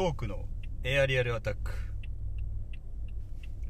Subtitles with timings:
[0.00, 0.46] トークの
[0.82, 1.72] エアリアルアタック。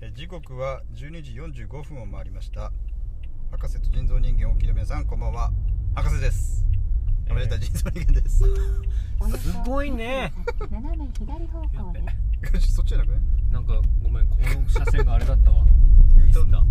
[0.00, 1.32] え時刻は12時
[1.64, 2.70] 45分を回りました。
[3.50, 5.50] 博士と人造人間お聞きの皆さんこんばんは。
[5.96, 6.64] 博士です。
[7.26, 7.36] えー。
[7.36, 8.44] 山下人造人間です、
[9.42, 10.32] すごいね。
[10.70, 12.60] 斜め左方向で。
[12.60, 12.74] す。
[12.74, 13.20] そっちじゃなくね？
[13.50, 15.66] なんかごめんこの車線があれだったわ。
[16.16, 16.60] U ターンだ。
[16.60, 16.66] も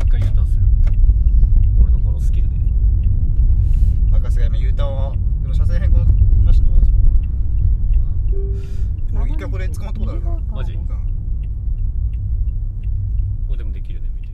[0.00, 0.62] う一回 U ターンする
[1.80, 2.56] 俺のこのスキルで。
[4.10, 5.12] 博士が今 U ターンを
[5.42, 6.04] でも車線変更
[6.44, 6.90] なしのとこです
[9.22, 10.72] 俺一回これ捕まったことあるなマジ？
[10.72, 10.86] うん。
[10.86, 10.94] こ
[13.52, 14.30] れでもできるね見て。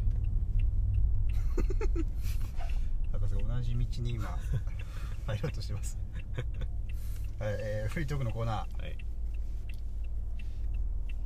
[3.13, 4.39] 博士が同じ道に今
[5.27, 5.99] 入ろうとしてます。
[7.39, 8.97] はい、えーフリートークのコーナはい。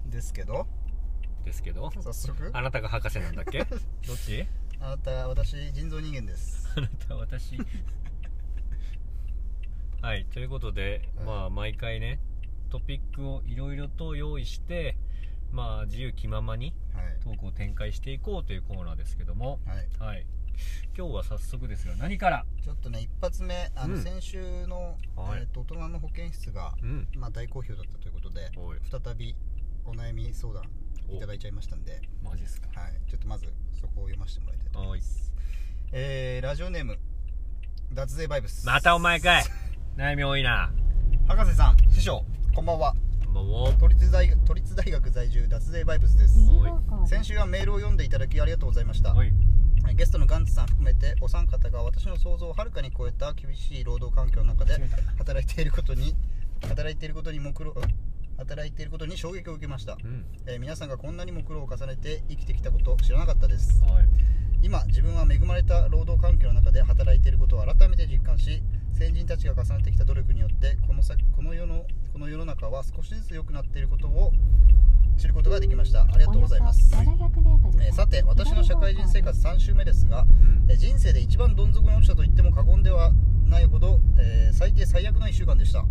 [0.08, 0.66] ーですけど。
[1.45, 1.91] ですけど？
[1.91, 2.50] 早速。
[2.52, 3.64] あなたが博士なんだっけ？
[3.64, 3.78] どっ
[4.24, 4.47] ち？
[4.80, 6.69] あなた私人造人間です。
[6.77, 7.56] あなた私。
[10.02, 11.27] はいということで、はい。
[11.27, 12.19] まあ毎回ね
[12.70, 14.97] トピックをいろいろと用意して
[15.53, 17.19] まあ自由気ままにはい。
[17.22, 19.58] トークを展開していこうというコーナーですけども。
[19.67, 19.89] はい。
[19.98, 20.27] はい。
[20.97, 22.44] 今日は早速ですが何から？
[22.62, 24.03] ちょっとね一発目あの、うん。
[24.03, 25.41] 先週の、はい。
[25.41, 27.09] えー、と大人の保健室が、うん。
[27.17, 28.50] まあ、大好評だったということで
[28.91, 29.34] 再び
[29.84, 30.64] お悩み相談
[31.09, 32.69] いただいちゃいましたんで、マジですか。
[32.78, 33.47] はい、ちょっとまず
[33.81, 35.33] そこを読ませてもらいたいと思います、
[35.92, 36.98] えーラジオネーム
[37.92, 38.64] 脱税バイブス。
[38.66, 39.44] またお前かい。
[39.97, 40.70] 悩み多いな。
[41.27, 41.77] 博士さん。
[41.91, 42.95] 師匠こんばんは。
[43.33, 46.34] もう都立大都立大学在住脱税バイブスです。
[47.06, 49.15] 先週はメールを読んでいただきありがとうございました。
[49.95, 54.75] ゲストのガンツさん含めてお三方が私の想像をはるかに超えた厳しい労働環境の中で
[55.17, 56.17] 働いていることに
[56.62, 57.75] 働いていることにも苦労
[58.39, 60.25] 働いていることに衝撃を受けました、うん。
[60.47, 63.81] えー皆さんがこんなにも苦労を重ねて生きてきたことを知らなかったです。
[63.84, 64.09] はい。
[64.61, 68.61] 今自分は恵まれた労働環境の中で働いていることを改めて実感し
[68.94, 74.32] 先人たちが重ねてきた努力によってこの先この世のこの世の中は少しずつ良くなっていることを
[75.16, 76.02] 知ることができました。
[76.02, 80.65] ありがとうございます、およそ700メートルえーさて私の社会人生活3週目ですがうん。
[80.69, 83.12] えー人生で一番どん底に落ちたと言っても過言では
[83.47, 85.88] ないほど、えー最低最悪の1週間でした、はい。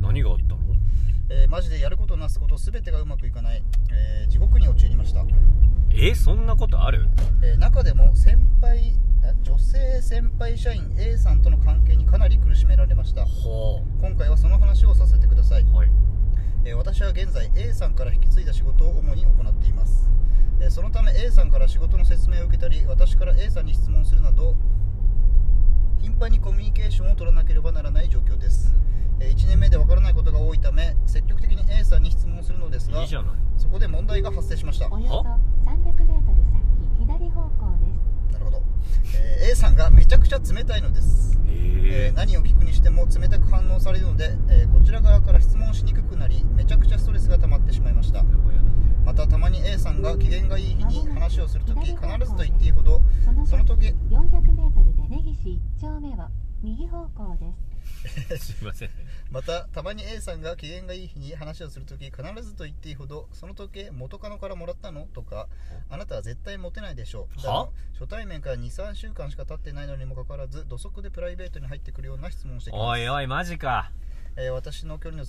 [0.00, 0.58] 何があったの？
[1.28, 5.24] えーマジでやることなすこと全てがうまくいかない、えー地獄に陥りました、
[5.90, 7.08] えそんなことある？
[7.42, 9.05] えー中でも先輩あ
[9.42, 13.24] 女性先輩社員 A さんとの関係にかなり苦しめられました。
[13.24, 15.90] ほ今回はその話をさせてください、うはい。
[16.64, 20.10] えー私は現在 A さんから引き継いだ仕事を主に行っています、
[20.60, 24.56] えーそのため A さんから仕事の説明を受けたり私から A さんに質問するなど
[25.98, 28.74] 頻繁にコミュニケーションを取らなければならない状況です、
[29.20, 33.06] え1年目でわからないことが多いため積極的に A さんに質問するのですが
[33.56, 34.88] そこで問題が発生しました。
[34.92, 35.20] およそ
[35.70, 36.66] 300メートル先
[37.00, 37.86] 左方向で
[38.30, 38.32] す。
[38.32, 38.62] なるほど、
[39.14, 41.38] えー A さんがめちゃくちゃ冷たいのです。
[41.48, 48.24] ええー何を聞くにしても冷たく反応されるので、えーこちら側から質問しにくくなりめちゃくちゃストレスが溜まってしまいました。
[49.04, 53.00] またたまに A さんが機嫌がいい日に話をするとき必ずと言っていいほど
[53.44, 56.28] その時400メートルで根岸1丁目は
[56.60, 57.75] 右方向です。
[58.38, 58.90] すいません。
[59.30, 65.08] またたまに A さんが機嫌がいい日に話をするとき必ずと言っていいほどその時計元カノからもらったの？
[65.12, 65.48] とか
[65.88, 67.46] あなたは絶対モテないでしょう。
[67.46, 67.70] は？
[67.98, 72.82] 初対面から23週間しか経ってないのにもかかわらず土足でプライベートに入ってくるような質問をしてきます。
[72.82, 73.90] おいおいマジか。
[74.38, 75.28] えー私の距離の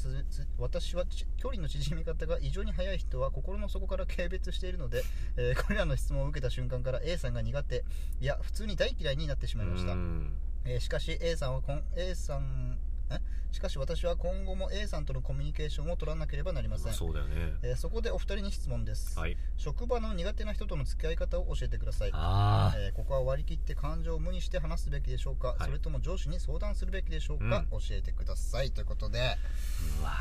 [0.58, 5.02] 私はち距離の縮み方が異常に速い人は心の底から軽蔑しているので、
[5.38, 7.86] えーこれらの質問を受けた瞬間から A さんが苦手
[8.20, 10.38] いや普通に大嫌いになってしまいました、うん
[10.70, 12.78] えーしかし A さんはこん A さん
[13.10, 13.20] え？
[13.54, 17.54] しかし私は今後も A さんとのコミュニケーションを取らなければなりません、そうだよね。
[17.64, 19.38] えーそこでお二人に質問です、はい。
[19.56, 22.10] 職場の苦手な人との付き合い方を教えてください。
[22.14, 25.58] あえーここは割り切って感情を無にして話すべきでしょうか、はい。
[25.68, 28.72] それとも上司に相談するべきでしょうか、教えてください。
[28.72, 29.20] ということで。
[29.20, 30.12] ーうわ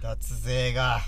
[0.00, 1.00] 脱税が。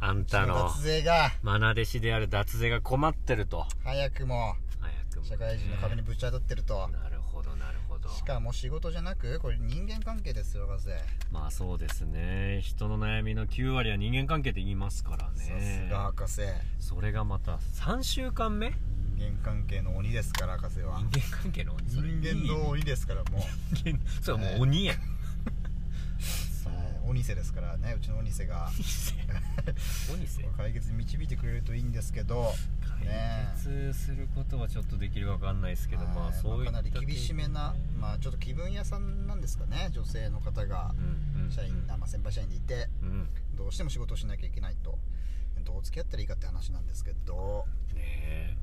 [0.00, 1.32] あんたの脱税が。
[1.44, 3.66] 愛弟子である脱税が困ってると。
[3.82, 4.54] 早くも。
[4.78, 5.28] 早くもね。
[5.28, 6.86] 社会人の壁にぶち当たってると。
[6.86, 7.17] なる
[8.16, 10.88] しかも仕事じゃなくこれ人間関係ですよ博士
[11.30, 12.60] まあそうですね。
[12.62, 16.42] 人の悩みの9割は人間関係って言いますからさすねが博士。
[16.78, 18.72] それがまた3週間目？
[19.16, 20.98] 人間関係の鬼ですから博士は。
[21.10, 21.84] 人間関係の鬼？
[21.86, 23.42] 人間の鬼ですからもう。
[23.74, 24.94] 人間それはもう鬼や。
[24.94, 24.96] ん
[27.08, 28.70] 鬼瀬ですからねうちの鬼瀬が。
[30.12, 32.52] 鬼せ 解決に導いてくれるといいんですけど
[33.00, 33.48] ね。
[33.54, 36.28] 解決することはちょっとできるか分かんないですけどまはい。
[36.30, 40.94] あそういったかなり厳しめなまあちょっと気分屋さんなんですかね女性の方が。
[40.96, 44.98] うんうん社員、あまあ、先輩社員でいてうんどうしても仕事をしなきゃいけないと。
[45.64, 48.54] どう付き合ったらいいかって話なんですけど、ねえ。
[48.54, 48.58] ね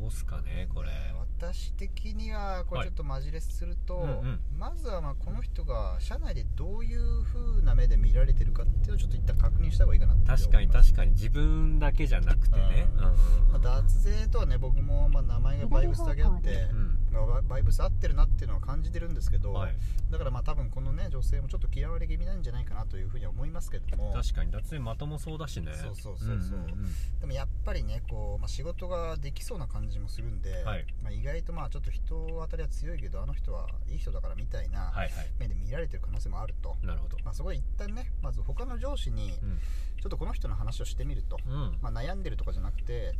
[0.00, 0.90] どうすかねこれ。
[1.38, 4.40] 私的にはこれちょっとマジレスすると、はいうんうん。
[4.56, 11.10] まずはまあこの人が社内でどういう風な目で見られてるかっていうのをちょっと一旦確認した方がいいかなって確かに確かに。
[11.12, 12.88] 自分だけじゃなくてね。
[12.96, 13.12] うんうん。
[13.12, 13.52] うん。
[13.52, 19.74] まあ、脱税とはね僕もまあ名前がバイブスだけあって、うんまあババイブス合ってるなっていうのは感じてるんですけど、はい。
[20.10, 24.12] だからまあ多分このね女性もちょっと嫌われ気味なんじゃないかなというふうには思いますけども。
[24.12, 24.50] 確かに。
[24.50, 25.72] 脱税まともそうだしね。
[25.74, 26.62] そうそうそうそうう。
[26.62, 27.20] んん。
[27.20, 30.86] でもやっぱりねこう、まあ、仕事ができそうな感じもするんで、はい。
[31.02, 35.10] まあ、意外とまあちょっと人当たりは強いけどあの人はいい人だからみたいなはいはい。
[35.38, 37.16] 目で見られてる可能性もあると、なるほど。
[37.24, 39.58] まあ、そこで一旦ねまず他の上司にうん。
[40.00, 41.78] ちょっとこの人の話をしてみると、うん。
[41.82, 43.14] まあ、悩んでるとかじゃなくて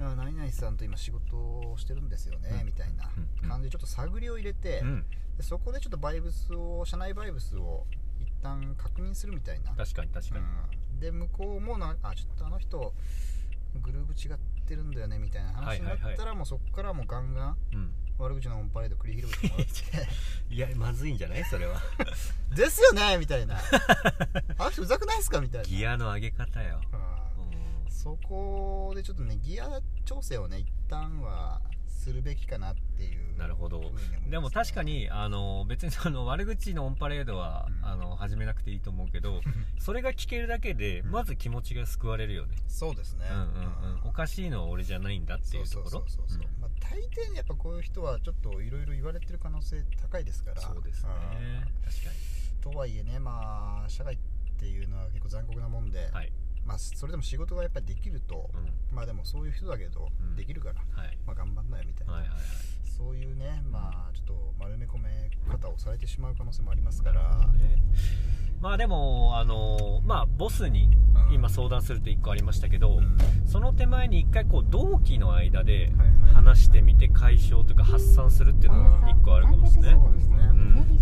[0.00, 2.66] あ何々さんと今仕事をしてるんですよね、うん。
[2.66, 3.10] みたいな
[3.42, 3.48] うん。
[3.48, 5.04] 感じでちょっと探りを入れて、うん。
[5.36, 7.86] でそこでちょっとバイブスを社内バイブスを
[8.20, 10.44] 一旦確認するみたいな、確かに確かに。
[10.44, 11.00] うん。
[11.00, 12.94] で向こうもなあちょっとあの人
[13.80, 17.90] グルーブ違ってるんだよねみたいな話になったら、はいはいもうそこからもうガンガンうん。
[18.18, 19.74] 悪口のオンパレード繰り広げてもらって。
[20.54, 21.80] いやまずいんじゃないそれは。
[22.54, 23.56] ですよねみたいな。
[24.58, 25.68] あの人うざくないですかみたいな。
[25.68, 26.80] ギアの上げ方よ。
[26.92, 27.22] うんうん
[28.02, 33.80] そこでちょっとねギア調整をね一旦はするべきかなっていうなるほど。
[34.28, 37.84] でも確かにあの別にあの 悪口のオンパレードは、うん。
[37.84, 39.40] あの始めなくていいと思うけど
[39.78, 41.10] それが聞けるだけでうん。
[41.12, 43.26] まず気持ちが救われるよね、そうですね。
[43.30, 45.90] うんうんうん、おかしいのは俺じゃないんだっていうところ？
[45.90, 50.60] そうそうそうそう、まあ、大抵やっぱこういう人はちょっといろいろ言われてる可能性高いですから。
[50.60, 51.10] そうですね。
[51.12, 51.60] うん。
[51.84, 52.10] 確か
[52.60, 54.18] とはいえねまあ社会っ
[54.58, 56.32] ていうのは結構残酷なもんで、にはい、
[56.64, 60.36] まあ、それでも仕事がやっぱりできると、うん、まあでもそういう人だけど、うん。
[60.36, 61.18] できるから、はい。
[61.26, 62.40] まあ、頑張んなよみたいな、はいはいはい。
[62.96, 67.22] そういうねまあちょっと丸め込め方をされてしまう可能性もありますから。
[67.52, 67.82] ね。
[68.60, 70.88] まあでもあのまあボスに
[71.28, 71.34] うん。
[71.34, 73.16] 今相談すると1個ありましたけど、うん。
[73.46, 75.90] その手前に1回こう同期の間で
[76.32, 79.90] 話してみて解消というか発散するっていうのが1個あるかもですね。
[79.90, 80.36] そうですね、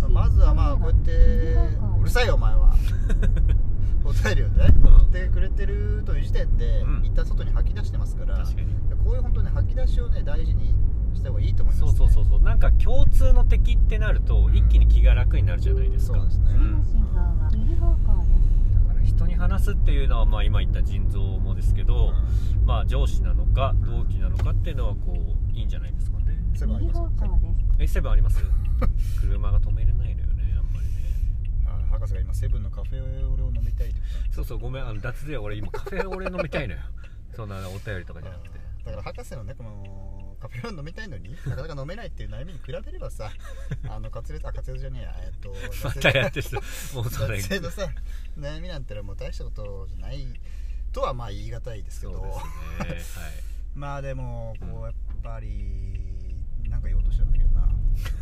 [0.03, 0.13] うん。
[0.13, 2.73] まずはまあこうやってうるさいよお前は
[4.11, 4.67] お便りをね。
[4.83, 4.95] うん。
[4.95, 7.05] 送ってくれてるという時点で、うん。
[7.05, 8.67] 一旦外に吐き出してますから確かに。
[9.03, 10.75] こういう本当に吐き出しをね大事に
[11.13, 12.41] した方がいいと思います、ね、そうそうそうそう。
[12.41, 14.55] なんか共通の敵ってなるとうん。
[14.55, 16.17] 一気に気が楽になるじゃないですか。
[16.17, 16.45] そうですね。
[16.49, 18.29] 次の信号は右方向です。
[18.87, 26.33] だから人に話すっていうのはまあ今言った腎臓もですけど、うまあ上司なのか同期なのかっていうのはこういいんじゃないですかね。
[26.33, 27.09] んセブンあり右ま
[27.87, 28.43] すセブンあります？
[29.21, 30.93] 車が止めれないのよねあんまりね
[31.65, 33.95] あ博士が今セブンのカフェオレを飲みたいと
[34.31, 36.79] そうそうごめんあの脱税俺今カフェオレ飲みたいのよ。
[37.35, 38.59] そんなお便りとかじゃなくて。
[38.85, 43.31] だから博士のねこのカフェオレ飲みたいのになかなか飲めないっていう悩みに比べればさ
[43.87, 45.15] あの滑舌あ滑舌じゃねえや。
[45.19, 45.53] えっと
[45.85, 46.49] またやってる
[46.95, 47.37] もうそれ。
[47.37, 47.89] 男性のさ
[48.35, 50.25] 悩みなんてのはもう大したことじゃない
[50.91, 52.13] とはまあ言い難いですけど。
[52.79, 53.25] そうですね。
[53.25, 53.33] はい。
[53.75, 56.00] まあでもこうんうやっぱり
[56.71, 57.67] なんか言おうとしてるんだけどな。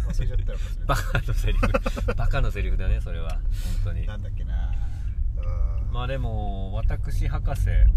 [0.08, 2.16] 忘れちゃったよ忘れバカのセリフ。
[2.16, 3.30] バカのセリフだねそれは。
[3.30, 3.40] 本
[3.86, 4.08] 当に。
[4.08, 4.74] なんだっけな。
[5.38, 5.94] うん。
[5.94, 7.70] まあでも私博士。
[7.70, 7.90] うん。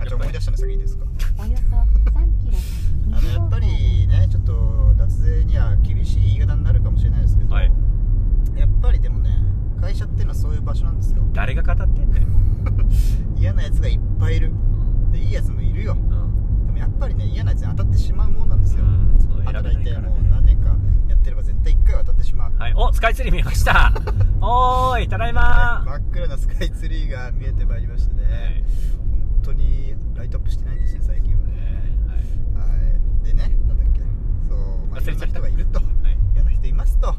[0.00, 1.04] あ思い出したの先いいですか？
[1.38, 1.76] およそ
[2.12, 7.72] 3キロ先あのやっぱりねちょっと脱税には厳しい言い方になるかもしれないですけど、はい。
[8.56, 9.30] やっぱりでもね
[9.80, 11.22] 会社っていうのはそういう場所なんですよ。
[11.32, 12.26] 誰が語ってんだよ、
[13.36, 14.52] 嫌なやつがいっぱいいる。
[15.12, 15.92] でいいやつもいるよ。
[15.94, 16.08] うん。
[16.08, 16.14] で
[16.78, 19.08] もやっぱりね嫌なやつに当たってしまうもんなんですよ、うん
[19.44, 20.76] 働いてからもう何年か
[21.08, 22.74] やってれば絶対1回は当たってしまう、はい。
[22.76, 23.94] おスカイツリー見えました。
[24.42, 28.64] おーいただいま真っ暗なスカイツリーが見えてまいりましたね、はい。
[29.00, 31.92] 本当にライトアップしてないんですね最近はね、
[32.54, 32.68] はい。
[32.68, 32.74] は
[33.22, 34.00] い、でねなんだっけ。
[34.50, 35.26] そう、まあ、いろんな忘れちゃった。
[35.26, 35.78] 人がいると。
[35.78, 36.12] はい。
[36.34, 37.14] いろんな人いますと。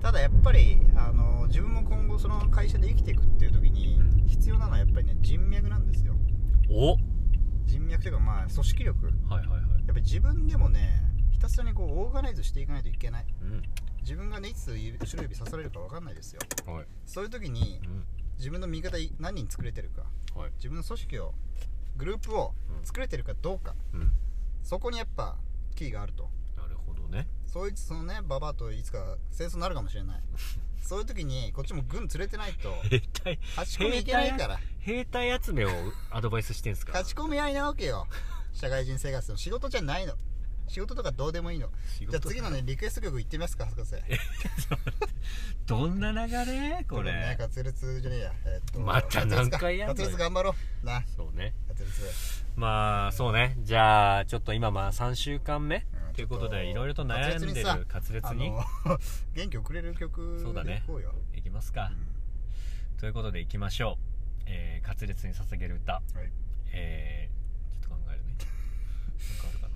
[0.00, 4.26] ただやっぱりあの自分も今後その会社で生きていくっていう時にうん。
[4.26, 6.16] 必要なのはやっぱりね人脈なんですよ。
[6.68, 6.96] お
[7.98, 9.06] はい人脈というかまあ組織力。
[9.06, 9.60] やっはいはい。
[9.86, 13.26] ぱり自分でもねひたすらにこうオーガナイズしていかないといけない。
[13.42, 13.62] うん。
[14.00, 16.40] 自分がねいつ後ろ指刺されるか分かんないですよ。
[16.66, 16.86] はい。
[17.04, 18.04] そういう時にうん。
[18.38, 20.02] 自分の味方何人作れてるか。
[20.38, 20.52] はい。
[20.56, 21.34] 自分の組織を
[21.96, 23.74] グループを作れてるかどうか。
[23.92, 24.12] うん。
[24.62, 25.36] そこにやっぱ
[25.74, 26.30] キーがあると。
[26.56, 27.26] なるほどね。
[27.46, 30.22] そいつそのねババアといつか戦争になるかもしれない
[30.80, 34.58] そういう時にこっちも軍連れてないと兵隊勝ち込みいけないから。
[34.80, 35.70] 兵隊集めを
[36.10, 36.92] アドバイスしてんすか？
[36.92, 38.06] 勝ち込み合いなわけよ。
[38.54, 40.14] 社会人生活の仕事じゃないの。
[40.66, 41.68] 仕事とかどうでもいいの。
[41.98, 43.94] じゃあ次のねリクエスト曲いってみますか博士。
[45.66, 46.84] どんな流れ？
[46.88, 47.12] これ。
[47.12, 48.32] ね滑舌じゃねえや。
[48.46, 50.86] えっとまた何回やんの滑舌頑張ろう。
[50.86, 51.02] な。
[51.16, 51.54] そうね。
[52.56, 53.56] まあそうね。
[53.60, 55.76] じゃあちょっと今まあ3週間目？
[55.76, 58.50] うんということでいろいろと悩んでる滑舌に
[59.34, 60.72] 元気をくれる曲そうだね。
[60.74, 61.14] でいこうよ。
[61.32, 61.92] いきますか。
[62.96, 65.92] ということでいきましょう、えー、滑舌に捧げる歌。
[65.92, 66.02] はい。
[66.72, 68.34] えー、ちょっと考えるね。
[68.34, 69.68] なんかあるか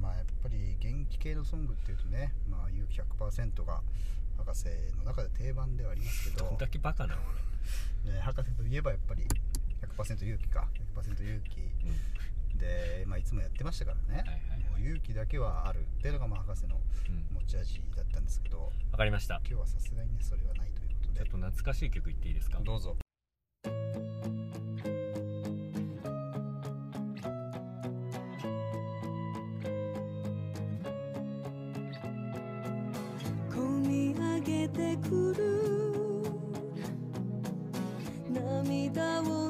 [0.00, 3.82] まあやっぱり元気系のソングっていうとねまあ勇気100%が
[4.38, 6.46] 博士の中で定番ではありますけど。
[6.46, 7.22] どんだけバカなの
[8.10, 9.28] ね、博士といえばやっぱり
[9.82, 10.66] 100%勇気か。
[10.96, 11.60] 100%勇気。
[12.22, 12.23] 俺
[12.58, 14.70] で、まあ、いつもやってましたからね、はいはいはい。
[14.70, 15.80] もう勇気だけはある。
[15.80, 16.80] っていうのがまあ博士の
[17.32, 18.72] 持ち味だったんですけど。
[18.92, 19.40] わかりました。
[19.46, 21.18] 今日はさすがにねそれはないということで。
[21.18, 22.60] ちょっと懐かしい曲言っていいですか？
[22.60, 22.96] どうぞ。
[33.50, 35.42] 込み上げてくる
[38.32, 39.43] 涙を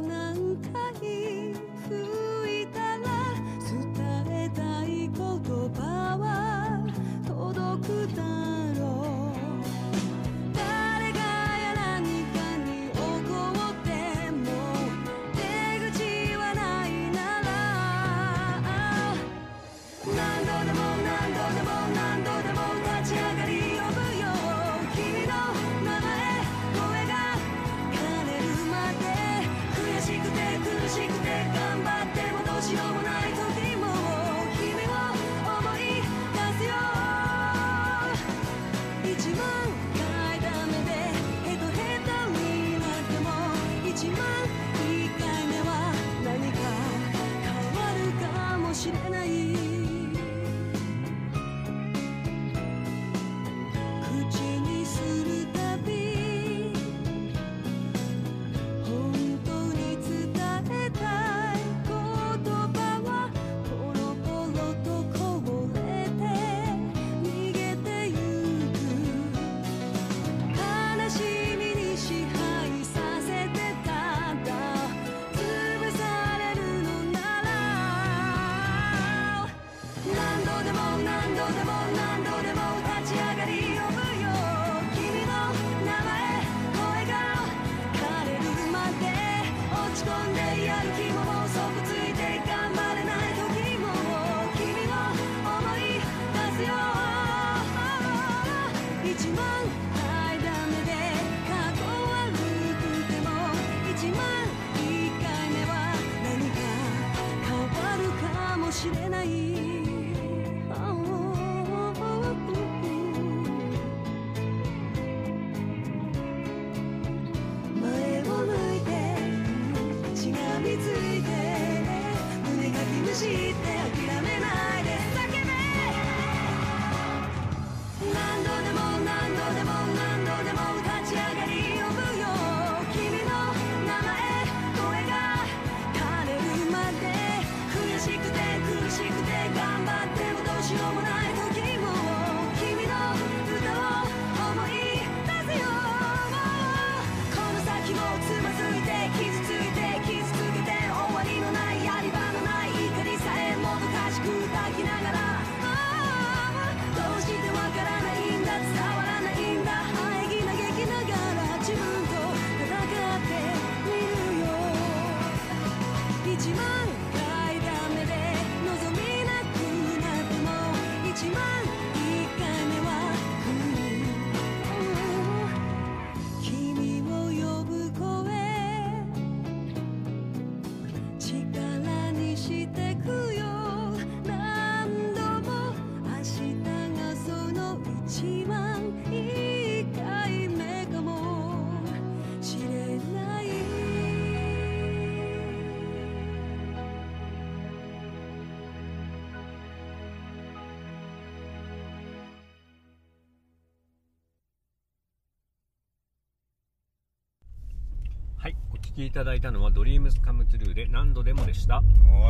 [208.95, 211.77] きいただいたのは「Dreams Come True」で何度でもでした。
[211.77, 211.83] は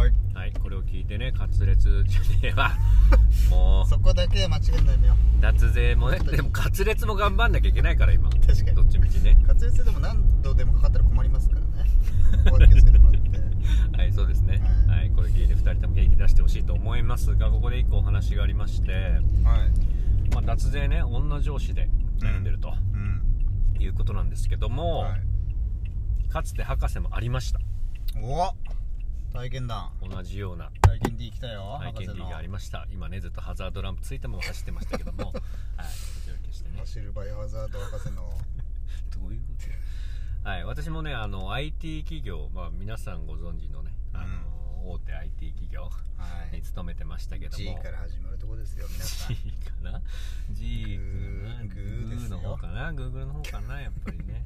[0.09, 0.35] い。
[0.35, 2.73] はいこれを聞いてね滑舌じゃねえわ
[3.51, 5.15] もうそこだけは間違えないのよ。
[5.41, 8.31] 脱税もねでも滑舌も頑張んなきゃいけないから今。
[8.31, 8.75] 確かに。
[8.75, 9.37] どっちみちね。
[9.47, 11.67] 滑舌でも何度でもかかったら困りますからね。
[12.69, 13.97] 気をつけてもらって。
[13.97, 14.61] はいそうですね。
[14.89, 14.99] はい。
[14.99, 19.21] はいこれ聞いて2人とも元気出してほしいと思いますがここで1個お話がありまして、はい。
[20.33, 21.89] まあ、脱税ね女上司で
[22.21, 23.83] 悩んでるとうん。
[23.83, 25.21] いうことなんですけども、はい
[26.35, 27.61] かつて博士もありました。
[28.21, 28.53] お
[29.33, 29.93] 体験談。
[30.03, 30.69] 同じような。
[30.81, 32.29] 体験 D 来たよ体験 D の。
[32.29, 32.89] がありました。
[32.91, 35.27] 今ねずっとハザードランプついたまま走ってましたけども。
[35.31, 35.33] はい。
[35.33, 35.43] こ
[36.25, 36.79] ちら消してね。
[36.81, 38.37] 走るバイオハザード博士の。
[39.15, 39.47] どういうこ
[40.43, 40.65] とはい。
[40.65, 45.91] 私もねあの IT 企業、まあ、皆さんご存知のねあの、大手 IT 企業は
[46.53, 46.57] い。
[46.57, 47.65] に勤めてましたけども。
[47.65, 49.37] G から始まるとこですよ皆さん。
[49.37, 50.03] G かな
[50.51, 53.81] G グーグーの方かな？Google の方かな？
[53.81, 54.45] やっぱりね、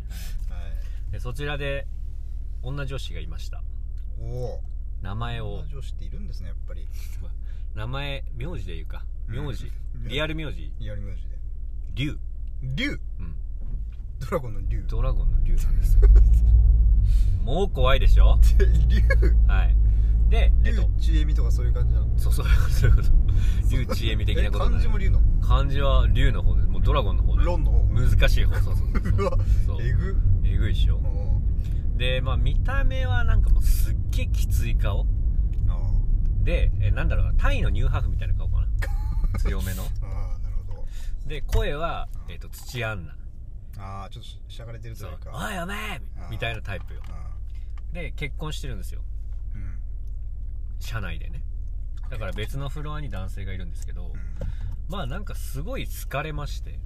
[0.50, 0.60] はい。
[0.60, 1.86] はいでそちらで
[2.62, 3.62] 女女子がいました。
[4.20, 4.60] おお
[5.02, 5.64] 名前を。
[5.70, 6.86] 女っているんですねやっぱり。
[7.74, 9.04] 名前名字で言うか。
[9.28, 10.72] 名字、う んリアル名字。
[10.78, 11.38] リアル名字で。
[11.94, 12.18] 竜
[12.62, 13.34] 竜うん。
[14.20, 15.98] ドラゴンの竜ドラゴンの竜なんです
[17.44, 18.38] もう怖いでしょ？
[18.88, 19.00] 竜
[19.46, 19.76] はい
[20.28, 22.18] でえっ竜とちえみとかそういう感じなの？
[22.18, 23.08] そうそう そういうこと。
[23.70, 25.20] 竜ちえみ的なことえ漢字も竜の？
[25.40, 27.44] 漢字は竜の方でもうドラゴンの方で。
[27.44, 27.84] ロンの方。
[27.84, 28.60] 難しい方。
[28.60, 29.24] そうそうそうう。
[29.26, 29.38] わ
[29.80, 30.16] えぐ。
[30.44, 30.96] えぐいでしょ。
[30.98, 31.40] お
[31.96, 35.06] でまあ見た目はなんかもうすっげえきつい顔。
[36.44, 37.34] でえなんだろうな。
[37.34, 38.68] タイのニューハーフみたいな顔かな。
[39.40, 39.82] 強めの。
[39.84, 40.86] ーあーなるほど。
[41.26, 43.14] で声は、えっと土アンナ。
[43.80, 45.18] ああちょっとしゃがれてるとそいうう。
[45.18, 47.00] かおいお前みたいなタイプよ。
[47.10, 47.30] あ。
[47.92, 49.02] で結婚してるんですよ
[50.78, 51.42] 社内でね。
[52.10, 54.12] だから別のフロアに男性がいるんですけど、うん。
[54.88, 56.78] まあなんかすごい好かれまして。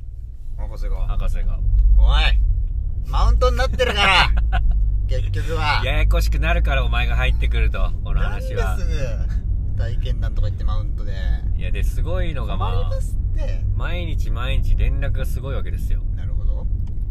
[0.57, 1.07] 博士が。
[1.07, 1.59] 博士が。
[1.97, 4.61] おいマウントになってるから。
[5.09, 5.83] 結局は。
[5.85, 8.65] ややこしくなるからお前が入ってくるとこの話は。
[8.65, 8.89] なんです
[9.77, 11.13] ぐ体験談とか言ってマウントで。
[11.57, 13.65] いやですごいのがまあますって。
[13.77, 16.67] 毎日毎日連絡がすごいわけですよ、なるほど。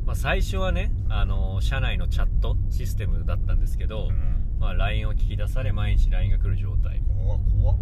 [0.05, 7.01] まあ、最初はねあの社内のチャットシステムだったんですけど、うんまあ、LINE を聞き出され毎日 LINE が来る状態。
[7.17, 7.77] 怖っ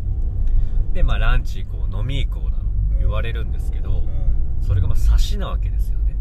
[0.94, 2.64] で、まあ、ランチ行こう飲み行こうなの。
[2.98, 4.64] 言われるんですけどうん。
[4.66, 6.16] それがまあ差しなわけですよね。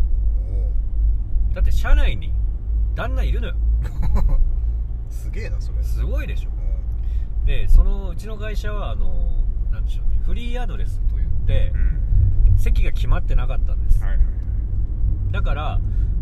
[1.54, 2.32] だって社内に
[2.96, 3.54] 旦那いるのよ。
[5.08, 5.82] お すげえなそれ。
[5.82, 6.50] すごいでしょ。
[6.50, 10.18] うでそのうちの会社はあのなんでしょうね。
[10.24, 12.58] フリーアドレスといってん。
[12.58, 14.02] 席が決まってなかったんです。
[14.02, 14.26] はいはい
[15.30, 15.80] だから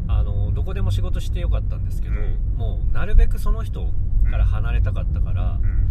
[0.08, 2.58] あのどこでも仕事してよかったんですけど、うん。
[2.58, 3.88] もうなるべくその人
[4.30, 5.86] から離れたかったから、うん。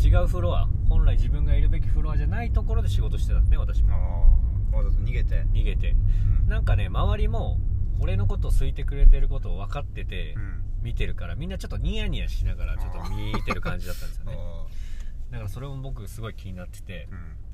[0.00, 4.38] 違うフロア本来自分がいるべきフロアじゃないところで仕事してたんね私あも。
[4.72, 5.46] あわざと逃げて。
[5.52, 5.94] 逃げて。
[6.42, 6.48] うん。
[6.48, 7.58] なんかね周りも
[8.00, 10.62] 俺のことを好いてくれてることを分かっててうん。
[10.82, 14.36] 見てるからみんなちょっとニヤニヤしながらちょっと見てる感じだったんですよね。
[14.38, 14.66] あ
[15.32, 17.45] だからそれも僕すごい気になっててーうん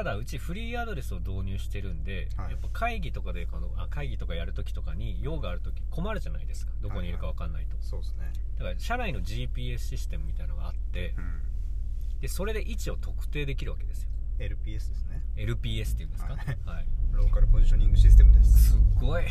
[0.00, 2.52] ただうちフリーアドレスを導入してるんで、はい。
[2.52, 6.72] やっぱ会議とかでこのあ会議とかやるときとかに用があるとき困るじゃないですか。
[6.80, 8.32] どこにいるか分かんないと、そうですね。
[8.58, 11.40] だから社内の GPS システムみたいなのがあってうん。
[12.20, 14.08] でそれで位置を特定できるわけですよ。
[14.38, 15.22] LPS ですね。
[15.36, 16.32] LPS っていうんですか？
[16.34, 16.46] はい。
[16.64, 16.86] はい。
[17.12, 18.70] ローカルポジショニングシステムです。
[18.70, 19.24] すっごい。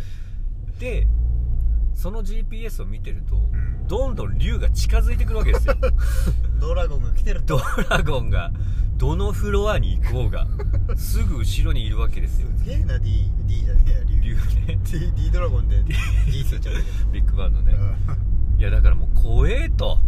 [0.80, 1.06] で
[1.98, 3.88] その GPS を見てると、ん。
[3.88, 5.74] どんどん竜が近づいてくるわけですよ。
[6.60, 8.52] ドラゴンが来てるドとラゴンが
[8.96, 10.46] どのフロアに行こうが
[10.94, 12.48] すぐ後ろにいるわけですよ。
[12.56, 14.20] すげえな D, D じゃねえや竜。
[14.20, 14.36] 竜
[14.68, 14.78] ね。
[14.84, 16.82] D, D ドラゴンで D ついちゃうけ
[17.18, 17.72] ビッグバンドね。
[17.72, 17.78] ど
[18.58, 19.98] いやだからもう怖えと。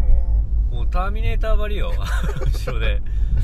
[0.70, 0.76] うん。
[0.76, 3.03] もうターミネーターばりよ後ろで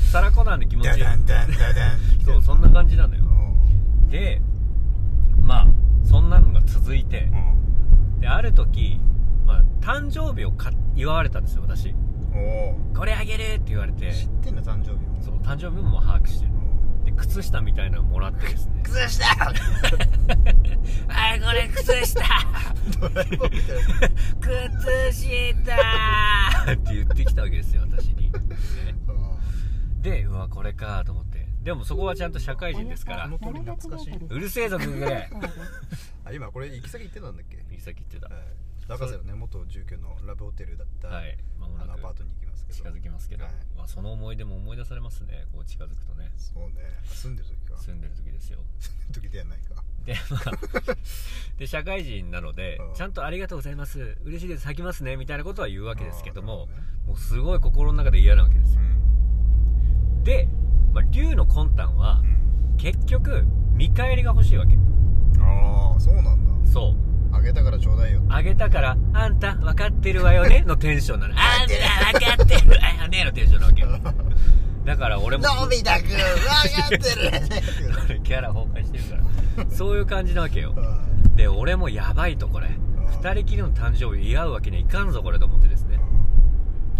[0.09, 0.99] サラコナンで気持ちいい。
[0.99, 1.99] ダダンダンダダン。
[2.23, 3.25] そうそんな感じなのよ。
[4.07, 4.41] うで
[5.41, 5.67] まあ
[6.05, 7.66] そんなのが続いてんうん
[8.19, 8.99] である時、
[9.45, 11.93] まあ、誕生日をか祝われたんですよ私。
[12.33, 12.39] お
[12.71, 14.11] おこれあげるって言われて。
[14.11, 15.21] 知ってんだ誕生日も。
[15.21, 16.51] そう誕生日も把握してる。
[17.05, 18.81] で靴下みたいなのもらってですね。
[18.83, 19.25] 靴下！
[21.07, 22.21] あいこれ靴下！
[22.99, 24.79] ドラえもんみたいな
[25.11, 25.75] 靴下
[26.73, 28.39] って言ってきたわけですよ私に、ね。
[30.01, 31.47] でうわこれかと思って。
[31.63, 33.23] でもそこはちゃんと社会人ですから。
[33.29, 34.13] この通り懐かしい。
[34.15, 35.29] うるせえぞグーグレ
[36.25, 37.57] あ今これ行き先行ってたんだっけ？
[37.77, 38.33] 行き先言ってた。
[38.33, 38.45] はい。
[38.87, 41.37] 博士のね元住居のラブホテルだったはい。
[41.59, 42.77] 間もなくあのアパートに行きますけど。
[42.77, 43.53] 近づきますけど、はい。
[43.77, 45.45] まあ、その思い出も思い出されますね。
[45.53, 46.31] こう近づくとね。
[46.37, 46.81] そうね。
[47.05, 48.59] 住んでる時か住んでる時ですよ。
[48.79, 49.83] 住んでる時ではないか。
[50.05, 50.95] でまあ
[51.57, 52.93] で社会人なのでうん。
[52.95, 54.17] ちゃんとありがとうございます。
[54.23, 54.63] 嬉しいです。
[54.63, 55.17] 咲きますね。
[55.17, 56.73] みたいなことは言うわけですけどもね
[57.07, 58.81] もうすごい心の中で嫌なわけですよ。
[60.23, 60.47] で、
[60.93, 62.77] まあ、竜の魂胆はうん。
[62.77, 64.75] 結局見返りが欲しいわけ。
[64.75, 64.87] うん
[65.39, 66.71] ああそうなんだ。
[66.71, 68.21] そうあげたからちょうだいよ。
[68.29, 73.89] あげたから「あんた分かってるわよね」 のテンションなの「あんた分かってるわよね」のテンションなわけよ
[74.85, 78.21] だから俺ものび太くん分かってるね。
[78.23, 79.15] キャラ崩壊してるか
[79.63, 79.69] ら。
[79.69, 80.73] そういう感じなわけよ。
[80.75, 81.03] は
[81.35, 82.69] で俺もやばいとこれ。
[83.21, 85.99] 二人きりの誕生日祝うわけにはいかんぞこれと思ってですね。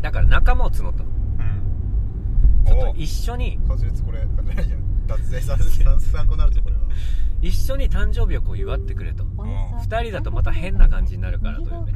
[0.01, 1.03] だから仲間を募った。
[1.03, 1.43] のう
[2.63, 2.65] ん。
[2.65, 3.57] ちょっとお一緒に。
[3.65, 4.27] 滑舌これ
[5.07, 6.81] 脱税参参参考になるぞこれは
[7.41, 9.23] 一緒に誕生日をこう祝ってくれと。
[9.81, 11.93] 二人だとまた変な感じになるからというね。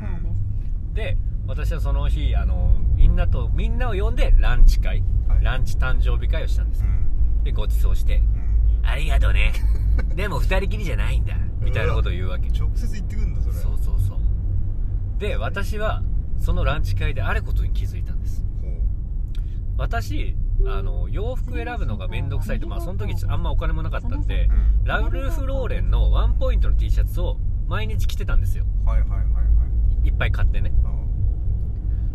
[0.93, 5.43] で私はその日あのみんなとみんなを呼んでランチ会、はい。
[5.43, 6.87] ランチ誕生日会をしたんですよ。
[6.87, 7.43] ん。
[7.43, 8.87] でご馳走してうん。
[8.87, 9.53] ありがとうね。
[10.15, 11.35] でも二人きりじゃないんだ。
[11.59, 12.49] みたいなことを言うわけ。
[12.49, 13.55] 直接言ってくんだそれ。
[13.55, 14.19] そうそうそう。
[15.19, 16.03] で私は
[16.39, 18.43] そのランチ会であることに気づいたんです。
[19.77, 20.35] 私
[20.67, 24.83] あの洋服選ぶのが面倒くさいとまあその時あんまお金もなかったんでうん。
[24.85, 28.65] ラルフ・ローレンのワンポイントの T シャツを毎日着てたんですよ。
[28.85, 29.23] はいはいはいは
[30.03, 30.07] い。
[30.07, 30.73] いっぱい買ってね。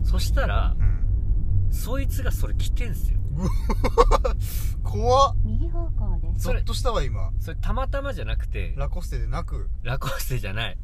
[0.05, 1.73] うそしたらんうん。
[1.73, 3.19] そいつがそれ着てんすよ。
[4.83, 5.37] 怖っ。
[5.45, 6.45] 右方向です。
[6.45, 7.33] それとしたわ今。
[7.39, 9.69] それたまたまじゃなくてラコステでなく。
[9.83, 10.79] ラコステじゃない。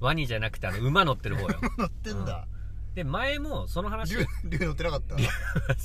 [0.00, 1.48] ワニじゃなくてあの馬乗ってる方よ。
[1.78, 2.46] 乗ってんだ
[2.94, 5.16] で前もその話竜竜乗ってなかった？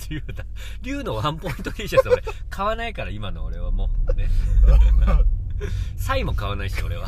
[0.10, 0.46] 竜だ。
[0.82, 2.24] 竜のワンポイント T シャツ俺。
[2.50, 4.13] 買わないから今の俺はもう。
[4.15, 4.28] ね。
[5.98, 7.08] サイも買わないし俺は。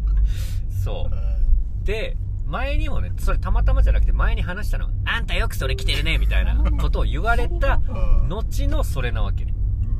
[0.84, 1.84] そう。
[1.86, 8.28] で前にもねそれたまたまじゃなくて前に話したのあんたよくそれ着てるねみたいなことを言われた うん。
[8.28, 9.44] 後のそれなわけ。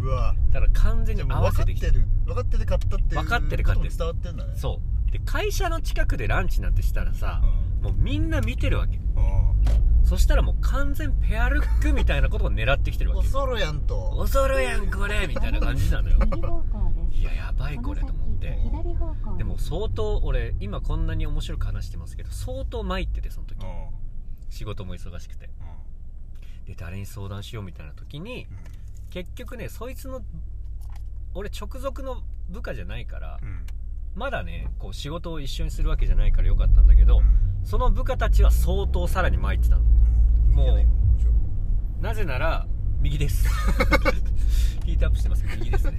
[0.00, 0.34] うわ。
[0.50, 2.06] だから完全に合わせてきてってる。
[2.24, 4.52] 分かってて買ったって分かってて買って伝わってんだね。
[4.56, 5.10] そう。
[5.12, 7.42] で会社の近くでランチなんてしたらさ
[7.82, 8.96] もうみんな見てるわけ。
[8.96, 9.07] うん
[10.04, 14.16] そしたらもう完全ペアルックみたいなことを狙ってきてるわけ恐ろやんと。
[14.18, 16.16] 恐るやんこれみたいな感じなのよ。
[17.12, 18.58] いややばいこれと思って。
[19.36, 23.62] でも相当俺今こんなに面白く話してますけど相当参っててその時。
[23.62, 23.70] うん。
[24.48, 25.50] 仕事も忙しくて。
[26.66, 28.46] で誰に相談しようみたいな時に
[29.10, 30.22] 結局ねそいつの
[31.34, 33.66] 俺直属の部下じゃないからうん
[34.18, 37.22] まだねこう仕事を一緒にするわけじゃないからよかったんだけど
[37.62, 39.82] その部下たちは相当さらに参ってたの。
[40.52, 42.66] もうなぜなら
[43.00, 43.48] 右です。
[44.84, 45.96] ヒートアップしてますけど右ですね、は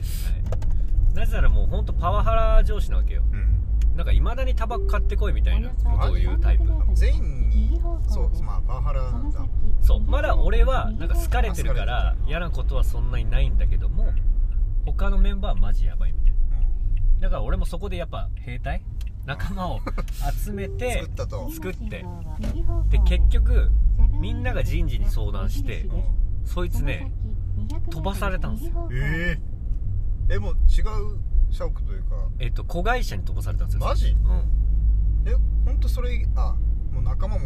[1.12, 3.24] い、なぜならもうほんとパワハラ上司なわけよ。
[3.32, 3.96] うん。
[3.96, 6.66] なんかいまだにタバコ買ってこいみたいなことを言うタイプ。
[6.94, 9.40] 全員にそうまあパワハラなんだ。
[9.40, 9.50] 先
[9.82, 14.12] そうまだ俺はなんか好かれてるか好ら嫌なことはそんなにないんだけども
[14.86, 16.19] 他のメンバーはマジやばいみたいな
[17.20, 18.82] だから俺もそこでやっぱ兵隊
[19.26, 19.80] 仲間を
[20.44, 21.50] 集めて 作ったと。
[21.52, 22.06] 作って。
[22.90, 23.72] で結局
[24.20, 25.90] みんなが人事に相談して
[26.46, 27.12] そいつね
[27.56, 28.90] その先200飛ばされたんですよ。
[28.92, 29.38] え
[30.30, 31.20] ええもう違う
[31.52, 32.16] 社屋というか。
[32.40, 33.82] えっと子会社に飛ばされたんですよ。
[33.86, 34.12] マジ？
[34.12, 35.28] うん。
[35.28, 36.56] え本当それあ
[36.92, 37.42] もう仲間も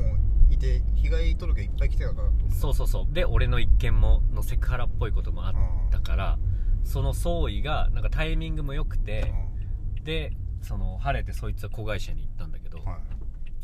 [0.49, 3.13] いて被害届いっぱい来てたからそうそうそう。
[3.13, 5.53] で俺の一件ものセクハラっぽいこともあっ
[5.89, 6.37] たから
[6.83, 9.33] その総意がなんかタイミングも良くて
[10.03, 12.99] でその晴れてそいつは子会社に行ったんだけど、うんはい。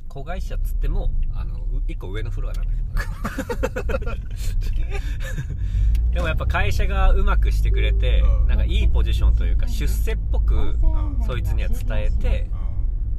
[0.08, 4.00] 子会社っつってもあのう1個上のフロアなんだけど
[6.14, 8.48] でもやっぱ会社がうまくしてくれて、うん。
[8.48, 11.22] なんかいいポジションというか出世っぽくん。
[11.26, 12.50] そいつには伝えて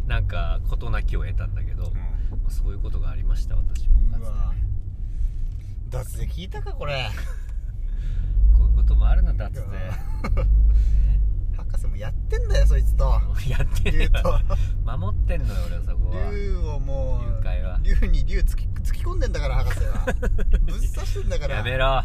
[0.04, 1.94] うなんか事なきを得たんだけど、ん。
[1.94, 2.00] ま
[2.48, 4.36] あそういうことがありました私もかつて
[5.90, 7.08] 脱税聞いたかこれ。
[8.58, 9.60] こういうこともあるの脱税、
[11.70, 13.04] 博士もやってんだよそいつと。
[13.48, 14.40] やってる竜と。
[14.84, 16.30] 守ってんのよ俺はそこは。
[16.32, 17.40] 竜をもう
[17.82, 20.06] 竜に竜突き突き込んでんだから博士は。
[20.66, 21.56] ぶっ刺してんだから。
[21.56, 22.04] やめろ。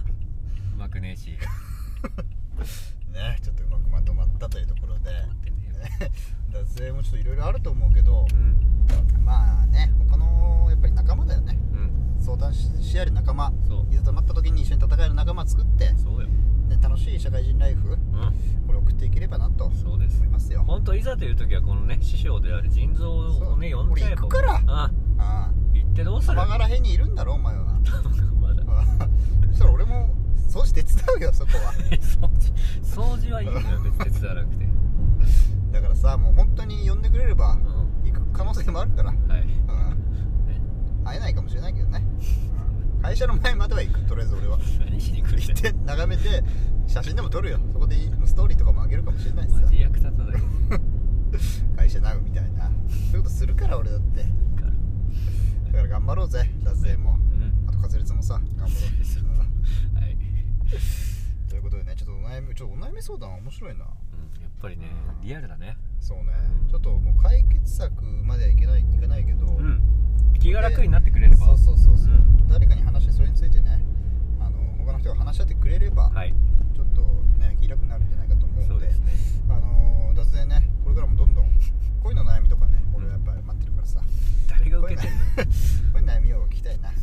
[0.73, 1.31] うまくねえし。
[3.11, 5.11] ねちょっとうまくまとまったというところで。
[6.51, 8.27] 脱税もちょっといろいろあると思うけど。
[8.31, 9.25] うん。
[9.25, 11.57] まあね他のやっぱり仲間だよね。
[11.73, 13.53] うん相談しし合える仲間
[13.91, 16.27] いざとなった時に一緒に戦える仲間作って、ね、そうよ。
[16.81, 17.97] 楽しい社会人ライフうん。
[18.65, 20.23] これ送っていければなと思そうです。
[20.23, 20.63] いますよ。
[20.65, 24.23] 本当いざという時はこのね師匠である腎臓をね呼んじゃえば。
[24.23, 24.53] 俺行くから。
[24.55, 24.91] ああ。
[25.19, 26.35] あ行ってどうする？
[26.35, 27.79] 玉柄辺にいるんだろお前は。
[28.41, 28.63] まだ
[29.51, 30.09] そしたら俺も
[30.49, 31.73] 掃除手伝うよそこは。
[32.01, 32.53] 掃除。
[32.83, 34.67] 掃除はいいのよ別に手伝わなくて。
[35.71, 39.45] だからさもう本当に呼んでくれればう行く可能性もあるから、はい。
[39.45, 39.64] ね
[41.05, 42.65] 会えないかもしれないけどね、うん
[43.05, 44.57] 会社の前までは行くとりあえず俺は。
[44.79, 46.43] 何しに来るんだで眺めて
[46.87, 47.59] 写真でも撮るよ。
[47.71, 49.61] そこでストーリーとかも上げるかもしれないしさ。
[49.61, 50.33] マジ役立たない。
[50.33, 50.41] か
[51.77, 52.71] 会社ナウみたいな。
[53.11, 54.21] そういうことするから俺だって。
[54.21, 56.49] らだから頑張ろうぜ。
[56.63, 57.11] 脱税も。
[57.11, 57.69] うん。
[57.69, 58.87] あと滑裂もさ頑張ろ
[59.93, 60.03] う。
[60.03, 60.17] はい、
[61.47, 63.85] ということでねちょっとお悩みちょっとお悩み相談面白いな。
[63.85, 64.87] うん、やっぱりね
[65.21, 65.77] リアルだね。
[65.99, 66.33] そうね。
[66.71, 69.83] ちょっともう解決策まではいけないいかないけど、うん
[70.39, 71.37] 気が楽になってくれれば。
[71.37, 72.47] そうそうそうそう、うん。
[72.47, 73.81] 誰かに話してそれについてね
[74.39, 76.33] あの他の人が話し合ってくれれば、はい。
[76.75, 77.01] ちょっと
[77.39, 78.93] ね気楽になるんじゃないかと思うのでね。
[79.49, 81.45] あの脱税ねこれからもどんどん
[82.03, 84.01] 恋の悩みとかね俺はやっぱり待ってるからさ。
[84.49, 85.17] 誰が受けてんの？
[85.17, 85.25] こ
[85.95, 86.89] ういう 悩みを聞きたいな。
[86.89, 86.95] や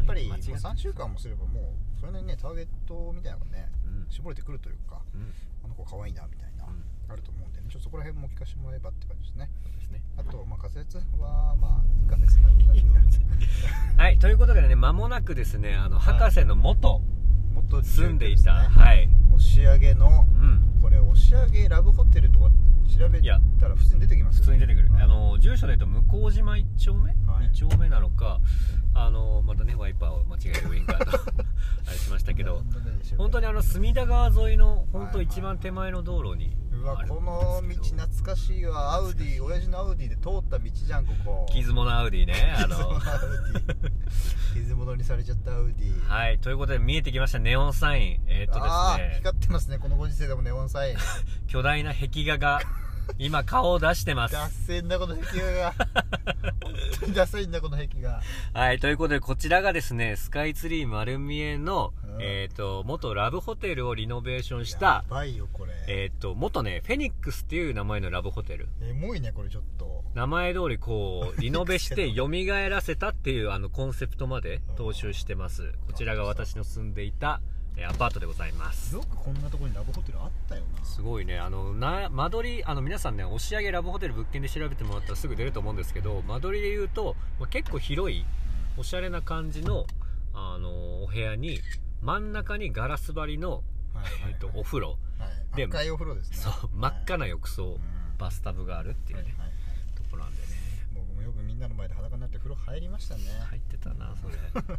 [0.00, 4.10] っぱりもう間違って3週間もすればもうそれなりにねターゲットみたいなのがねうん。
[4.10, 5.30] 絞れてくるというかうん。
[5.64, 6.82] あの子可愛いなみたいな、うん。
[7.12, 9.48] あると思うちょっとそこら辺も聞かせてもらえばって感じですね。
[9.86, 10.02] すね。
[10.18, 14.18] あとまあ仮説はまあいいか別に何がはい。
[14.18, 17.00] ということでね間もなくですねあの博士の元
[17.54, 19.08] もっと住んでいた、ねはい。
[19.32, 20.80] 押上のうん。
[20.82, 22.50] これ押上ラブホテルとか
[22.98, 24.96] 調べたら普通に出てきます普通に出てくる、うん。
[24.96, 27.46] あの住所で言うと向島1丁目、はい。
[27.46, 28.40] 2丁目なのか
[28.94, 31.20] あのまたねワイパーを間違えるウインカーと
[31.86, 32.56] あれしましたけど。
[32.56, 38.94] 本当に本当にあの隅田川沿いの本当一番手前の道路にうわこの道懐かしいわ。
[38.94, 41.46] アウディ親父のアウディで通った道じゃんここ。
[41.50, 42.76] 傷物アウディねあの。
[44.54, 46.08] 傷物にされちゃったアウディ。
[46.08, 48.20] はいということで見えてきましたネオンサイン。
[48.26, 49.14] えーっとですね。
[49.16, 50.96] 光ってますねこのご時世でもネオンサイン。
[51.48, 52.60] 巨大な壁画が
[53.18, 54.34] 今顔を出してます。
[54.34, 55.74] ダッセンだこの壁画が。
[56.62, 58.22] 本当にダサいんだこの壁画。
[58.54, 62.22] はい、ということで、こちらがですね、スカイツリー丸見えの、うん。
[62.22, 65.72] えっ、と、元ラブホテルをリノベーションしやた、ばいよこれ。
[65.88, 68.68] えっ、と、元ね、フェニックスっていう名前のラブホテル。
[68.82, 70.04] エモいねこれちょっと。
[70.14, 72.28] 名前通りこう、リノベして蘇
[72.68, 75.72] らせたっていうあのコンセプトまで踏襲してます。
[75.86, 77.40] こちらが私の住んでいた、
[77.76, 78.94] えーアパートでございます。
[78.94, 80.84] よくこんなところにラブホテルあったよな。
[80.84, 88.24] すごいね、あの、な、間取り、あの、皆さんね、押し上げラブホテル物件で調べてもらったらすぐ出ると思うんですけど、間取りで言うと、まあ結構広い、
[88.76, 89.86] おしゃれな感じの、
[90.32, 91.60] あのお部屋に
[92.02, 93.62] 真ん中にガラス張りの、
[94.28, 94.98] えっとお風呂。
[95.18, 95.56] はい。
[95.56, 96.36] で赤いお風呂ですね。
[96.36, 97.78] そう真っ赤なな浴槽、
[98.18, 99.34] バスタブがあるっていうね、
[99.96, 100.48] ところなんでね。
[100.94, 103.22] 僕もよくみんなの前で裸になって風呂入りましたね。
[103.50, 104.34] 入ってたなそれ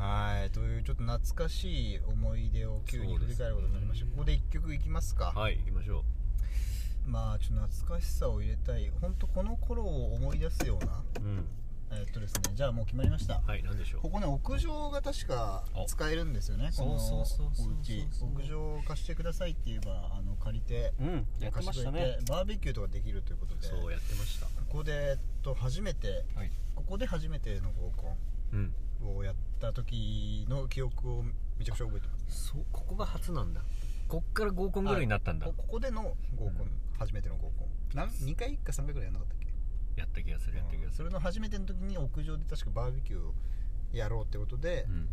[0.00, 6.04] はいというちょっと懐かしい思い出を急に振り返ることになりました、ここで一曲いきますか、はい行きましょ
[7.06, 8.90] まあちょっと懐かしさを入れたい。
[9.00, 11.44] 本当この頃を思い出すようなううん。
[11.92, 12.42] えっとですね。
[12.54, 13.42] じゃあもう決まりました。
[13.46, 14.00] はい何でしょう。
[14.00, 16.70] ここね屋上が確か使えるんですよね。
[16.76, 17.24] このお
[17.82, 18.06] 家。
[18.22, 22.18] 屋上を貸してくださいって言えばあの借りてうんやってましたね。
[22.28, 24.46] バーベキューとかできるということでそうやってました。
[24.46, 26.50] ここで、えっと、初めてはい。
[26.74, 27.90] ここで初めての合
[28.52, 28.72] うん。
[28.72, 31.22] コンをやった時の記憶を
[31.58, 32.48] めちゃくちゃ覚えてます。
[32.48, 33.62] そうここが初なんだ。
[34.08, 36.02] こっから合コンぐらいになったんだ、こここでの
[36.36, 36.70] 合コン、うん。
[36.98, 37.96] 初めての合コン。
[37.96, 38.08] なん。
[38.08, 40.00] 2回か3回ぐらいやんなかったっけ？
[40.00, 40.96] やった気がするやった気がする。
[40.96, 43.34] それの初めての時に屋上で確かバーベキューを
[43.92, 45.08] やろうってことでう、ん。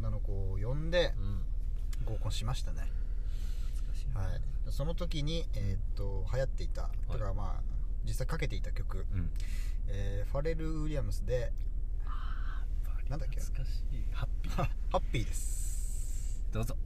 [0.00, 1.42] 女の子を呼んでうん。
[2.04, 2.82] 合コンしましたね、
[3.74, 4.20] 懐かしいな。
[4.20, 7.62] はい、その時に、えーっと流行っていた、だからまあ
[8.04, 9.30] 実際かけていた曲、うん。
[9.88, 11.52] えーファレル・ウィリアムスで
[13.08, 13.40] なんだっけ？
[13.40, 14.14] 懐かしい。
[14.14, 14.56] ハッピー。
[14.56, 16.42] ハッピーです。
[16.52, 16.76] どうぞ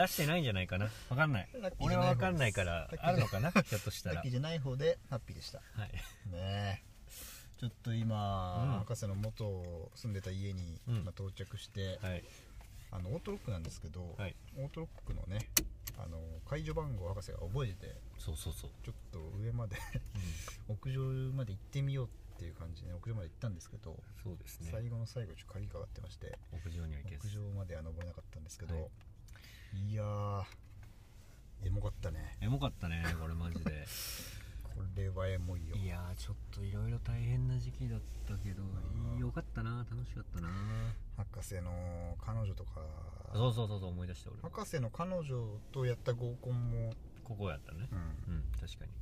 [0.00, 0.88] 出してないんじゃないかな。
[1.10, 1.48] わかんない。
[1.60, 3.50] ラッキーじゃない方俺はわかんないからあるのかな？
[3.50, 4.16] ひょっとしたら。
[4.16, 5.58] ラッキーじゃない方でハッピーでした。
[5.58, 5.92] はい。
[6.32, 6.82] ねえ。
[7.58, 8.78] ちょっと今、うん。
[8.78, 10.94] 博士の元住んでた家に、うん。
[11.04, 12.24] まあ到着して、はい。
[12.92, 14.34] あのオートロックなんですけど、はい。
[14.58, 15.48] オートロックのね
[15.98, 19.76] あの解除番号を博士が覚えててそうそうそう、ちょっと上まで
[20.68, 21.00] 屋上
[21.32, 24.70] まで行ってみようっていう感じで屋上まで行ったんですけど、そうですね。
[24.72, 27.28] 最後の最後ちょっと鍵かかってまして屋上には行けず。
[27.28, 28.84] 屋上までは登れなかったんですけど、、はい
[29.94, 30.44] やー
[31.62, 32.38] エモかったね。
[32.40, 33.86] エモかったねこれマジで。
[34.64, 35.76] これはエモいよ。
[35.76, 38.62] いやーちょっといろいろ大変な時期だったけど
[39.18, 40.48] よかったな楽しかったな。
[41.16, 42.80] 博士の彼女とか。
[43.34, 44.48] そうそうそうそう思い出した俺も。
[44.48, 47.88] 博士の彼女とやった合コンも、ここやったね。
[47.92, 48.92] うん、うん確かに。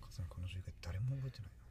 [0.00, 1.61] 博士の彼女以外誰も覚えてないな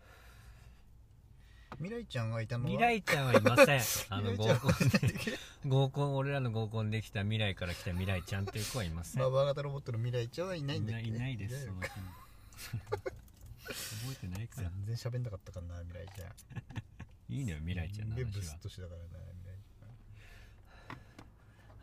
[1.79, 2.69] 未来ちゃんがいたのは？
[2.71, 3.81] 未来ちゃんはいません。
[4.09, 4.99] あの合コンで
[5.67, 9.21] 合コン俺らの合コンできた未来から来た未来ちゃんっていう子はいません。
[9.21, 11.07] ババア型ロボットの未来ちゃんはいないんだっけ？
[11.07, 11.87] いないです 覚
[14.11, 14.69] えてないから。
[14.69, 16.31] 全然喋んなかったかな未来ちゃん。
[17.33, 18.29] いいのよ未来ちゃんの話は。
[18.33, 19.19] ブスッとしてたからな未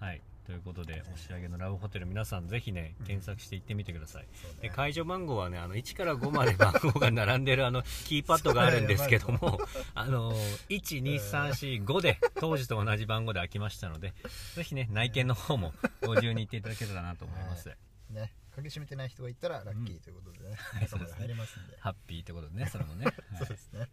[0.03, 4.31] 来はいということで押し上げのラブホテル皆さんぜひね検索して行ってみてください、うね。
[4.63, 9.59] で解除番号はねあの1から5まで番号が並んでるあのキーパッドがあるんですけども
[9.95, 10.33] あの
[10.71, 14.15] 12345で当時と同じ番号で開きましたので
[14.55, 17.69] ぜひね内見の方もご自由に行っていただけたらなと思います、
[18.09, 18.33] ね。
[18.57, 23.05] 鍵閉めてない人がいたらラッキーということでね、はい中まで入れますんで、ハッピーってことでねそれもね。
[23.39, 23.87] そうですね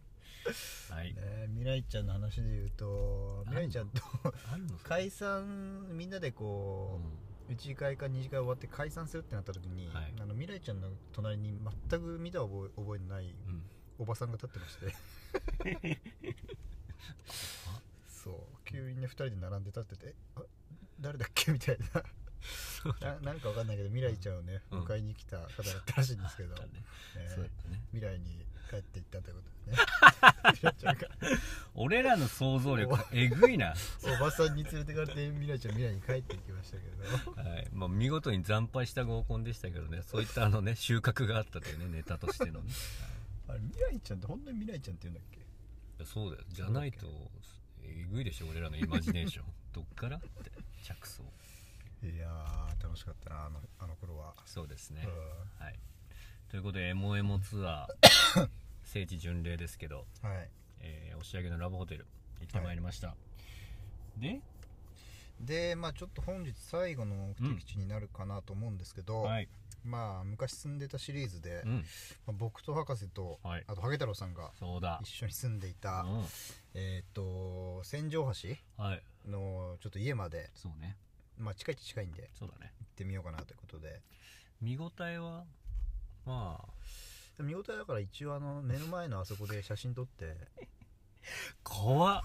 [0.90, 4.02] はい、ね未来ちゃんの話で言うと未来ちゃんと
[4.84, 7.00] 解散みんなでこ
[7.48, 10.14] う、1次会か2次会終わって解散するってなった時に、はい。
[10.20, 13.54] あの未来ちゃんの隣に全く見た覚え覚えのないうん。
[13.54, 13.62] うん
[13.98, 15.96] おばさんが立ってまして。
[18.06, 18.34] そう。
[18.66, 20.42] 急にね2人で並んで立っててあ
[21.00, 21.52] 誰だっけ？
[21.52, 22.02] みたいな。
[23.00, 24.84] ななんかわかんないけど未来ちゃんをね、うん。
[24.84, 26.62] 迎えに来た方だったらしいんですけど、ね。
[27.70, 27.80] ね。
[27.92, 31.38] 未来に帰っていったということでね。
[31.74, 33.74] 俺らの想像力えぐいな、
[34.18, 37.68] おばさんに連れてかれて未来ちゃん未来に帰っていきましたけどはい。
[37.72, 40.02] まあ、見事に惨敗した合コンでしたけどね。
[40.02, 42.70] そういったあのね収穫があったというねネタとしてのね。
[43.48, 45.24] あれ未来ちゃんって本当に未来ちゃんって言うんだっ
[45.98, 46.04] け？
[46.04, 46.44] そうだよ。
[46.48, 47.06] じゃないと
[47.82, 49.44] えぐいでしょ俺らのイマジネーション。
[49.72, 50.28] どっからって
[50.82, 51.22] 着想。
[52.02, 55.06] いやー楽しかったなあのあの頃は、そうですね。
[55.06, 55.78] うはい
[56.48, 58.48] ということでエモエモツアー
[58.84, 60.50] 聖地巡礼ですけど、んはい。
[60.80, 62.06] えー、押上のラブホテル
[62.40, 63.16] 行ってまいりました、
[64.16, 64.40] で？
[65.40, 69.48] でまあちょっと本日最後の目的地になるかなと思うんですけど、はい。
[69.82, 71.76] まあ昔住んでたシリーズで、うん。
[71.78, 71.82] ま
[72.28, 73.64] あ僕と博士と、はい。
[73.66, 74.52] あとハゲ太郎さんが
[75.02, 76.24] 一緒に住んでいた、うん。
[76.74, 79.02] えっ、と千条橋はい。
[79.28, 80.96] のちょっと家まで、そうね。
[81.38, 82.72] まあ、近いっちゃ近いんでそうだね。
[82.78, 84.00] 行ってみようかなということで。
[84.62, 85.44] 見応えは
[86.26, 86.68] まあ。
[87.38, 90.36] で見応えだから一応あの目の前のあそこで写真撮って、
[91.62, 92.22] 怖っ。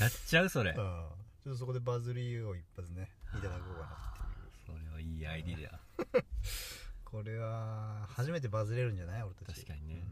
[0.00, 0.70] やっちゃうそれ。
[0.70, 0.76] うん。
[0.76, 3.90] ちょっとそこでバズりを一発ねいただこうかなっ
[4.66, 4.78] ていう。
[4.78, 5.80] それはいいアイディア。
[7.04, 9.22] これは初めてバズれるんじゃない？
[9.22, 9.60] 俺たち。
[9.64, 10.02] 確かにね。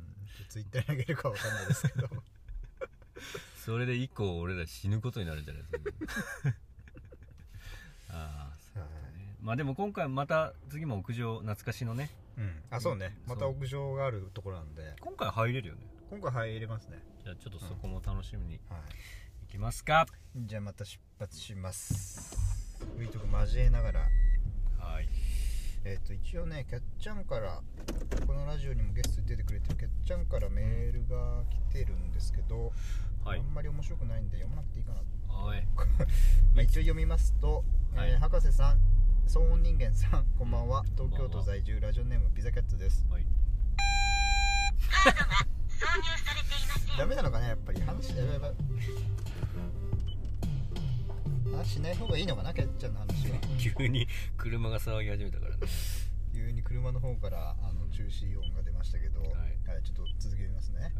[0.41, 2.09] うん、ツイッターに上げるかわかんないですけど。
[3.65, 5.73] それで以降俺ら死ぬことになるんじゃないです
[6.45, 6.55] か。
[8.17, 8.54] ああ
[9.45, 12.09] まあでも今回また次も屋上懐かしのね。
[12.39, 12.63] うん。
[12.71, 13.15] あそうね。
[13.27, 14.95] また屋上があるところなんで。
[15.03, 15.81] 今回入れるよね。
[16.11, 16.97] 今回入れますね。
[17.23, 18.81] じゃあちょっとそこも楽しみにはい。
[19.45, 20.07] いきますか。
[20.35, 22.35] じゃあまた出発します。
[22.97, 24.01] ウィートク交えながら。
[24.79, 25.09] はい。
[25.85, 27.61] えっ、と一応ねキャッチャンから
[28.27, 32.73] このラジオにもゲストに出てくれてるキャッチャンからメールが来てるんですけど、
[33.23, 33.41] はい。
[33.41, 35.01] あんまり面白くないんで読まなくていいかな。
[35.01, 35.67] と、はい。
[36.57, 37.63] まあ、一応読みますと、
[37.95, 38.13] はい。
[38.13, 38.79] えー博士さん
[39.27, 43.27] 騒音人間さんこんばんは東京都在住ラジオネームピザキャッツですはい
[46.97, 48.53] ダメなのかねやっぱり話しやばいやばい
[51.57, 53.39] 話しない方がいいのかなキャッチャーの話は
[53.79, 54.07] 急に
[54.37, 55.63] 車が騒ぎ始めたからね
[56.35, 59.31] 急に車の方からあの中止音が出ましたけど、はい
[59.83, 60.93] ちょっと続けてみますね、はい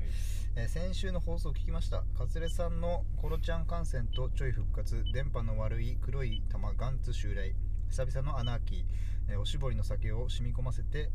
[0.57, 7.55] えー先週の放送を聞きましたカツレさんのコロちゃん感染とちょい復活電波の悪い黒い玉ガンツ襲来
[7.95, 8.85] 久々のアナーキー、
[9.29, 11.11] えーおしぼりの酒を染み込ませて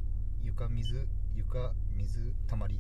[0.45, 2.80] 床水床水たまり、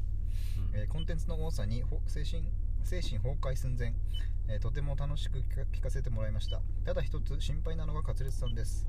[0.71, 0.79] うん。
[0.79, 2.49] えーコンテンツの多さにほ精神
[2.81, 3.93] 精神崩壊寸前、
[4.47, 6.61] えーとても楽しく聞か聞かせてもらいました。
[6.85, 8.87] ただ一つ心配なのがカツレツさんです、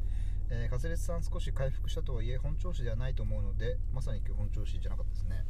[0.52, 5.44] えー、カツレツさん少し回復したとはいえ本調子ではないと思うのでまさに今日本調子じゃなかったですね。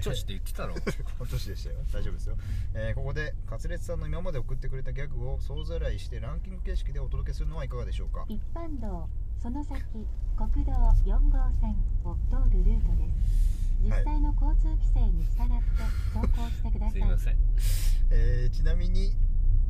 [0.00, 0.74] 調子って言ってたろ。
[1.18, 1.76] 本調子でしたよ。
[1.92, 2.36] 大丈夫ですよ、
[2.74, 8.24] えーここでカツレツさんの今まで送ってくれたギャグを総ざらいしてランキング形式でお届けするのはいかがでしょうか？
[8.28, 9.08] 一般道
[9.40, 9.82] その先
[10.36, 13.52] 国道4号線を通るルートです。
[13.82, 15.82] 実際の交通規制に従って
[16.14, 16.92] 走行してください。
[16.92, 17.36] すいません。
[18.10, 19.12] えーちなみに、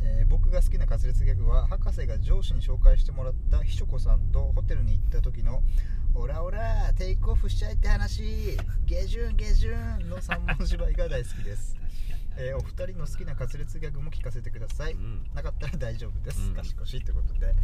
[0.02, 5.62] えー僕が好きな滑舌ギャグは博士が上司に紹介してもらった秘書子さんとホテルに行った時の
[6.14, 9.72] 「オラオラテイクオフしちゃえって話下旬下旬」
[10.08, 11.76] の3文芝居が大好きです、
[12.36, 15.22] えーお二人の好きな滑舌ギャグも聞かせてください、うん。
[15.34, 16.54] なかったら大丈夫です、うん。
[16.54, 17.46] 賢しということで。
[17.46, 17.54] はい。
[17.54, 17.58] も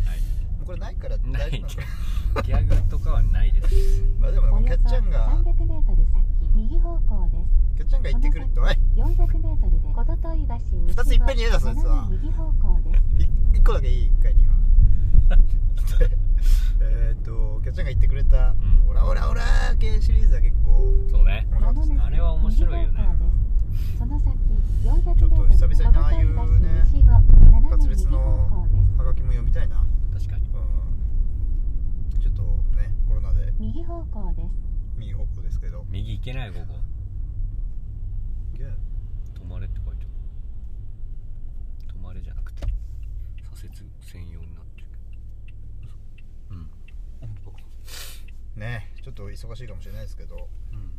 [0.63, 2.35] うこれないからない大丈夫なの。
[2.35, 4.03] かギャグとかはないです。
[4.19, 7.69] まあでもキャッチャンが 300m 先右方向です。
[7.79, 8.67] キャッチャンが言ってくれっておい
[8.97, 14.55] 400m で小鳥橋西二ついっぺんに言うなそいつは右方向ですい一個だけいい一回には
[16.01, 16.17] で
[16.81, 18.57] えーっとキャッチャンが言ってくれたん
[18.89, 19.43] 「オラオラオラ」
[19.79, 21.47] 系シリーズは結構そうね。
[22.01, 23.01] あれは面白いよね
[23.79, 24.39] 右方向ですその先
[24.85, 26.27] 400m ちょっと久々にああいう
[26.61, 27.11] ね小鳥橋西を
[27.51, 28.49] 斜め滑舌右方の
[28.97, 30.49] ハガキも読みたいな、確かに。
[30.49, 32.43] うん、ちょっと
[32.77, 33.53] ねコロナで。
[33.59, 34.49] 右方向です。
[34.97, 35.85] 右方向ですけど。
[35.89, 36.75] 右行けないここ。
[39.35, 40.11] 止まれって書いてある。
[41.99, 42.67] 止まれじゃなくて
[43.55, 44.87] 左折専用になってる。
[46.51, 46.71] うん。
[48.61, 50.49] ねちょっと忙しいかもしれないですけど。
[50.73, 50.93] うん。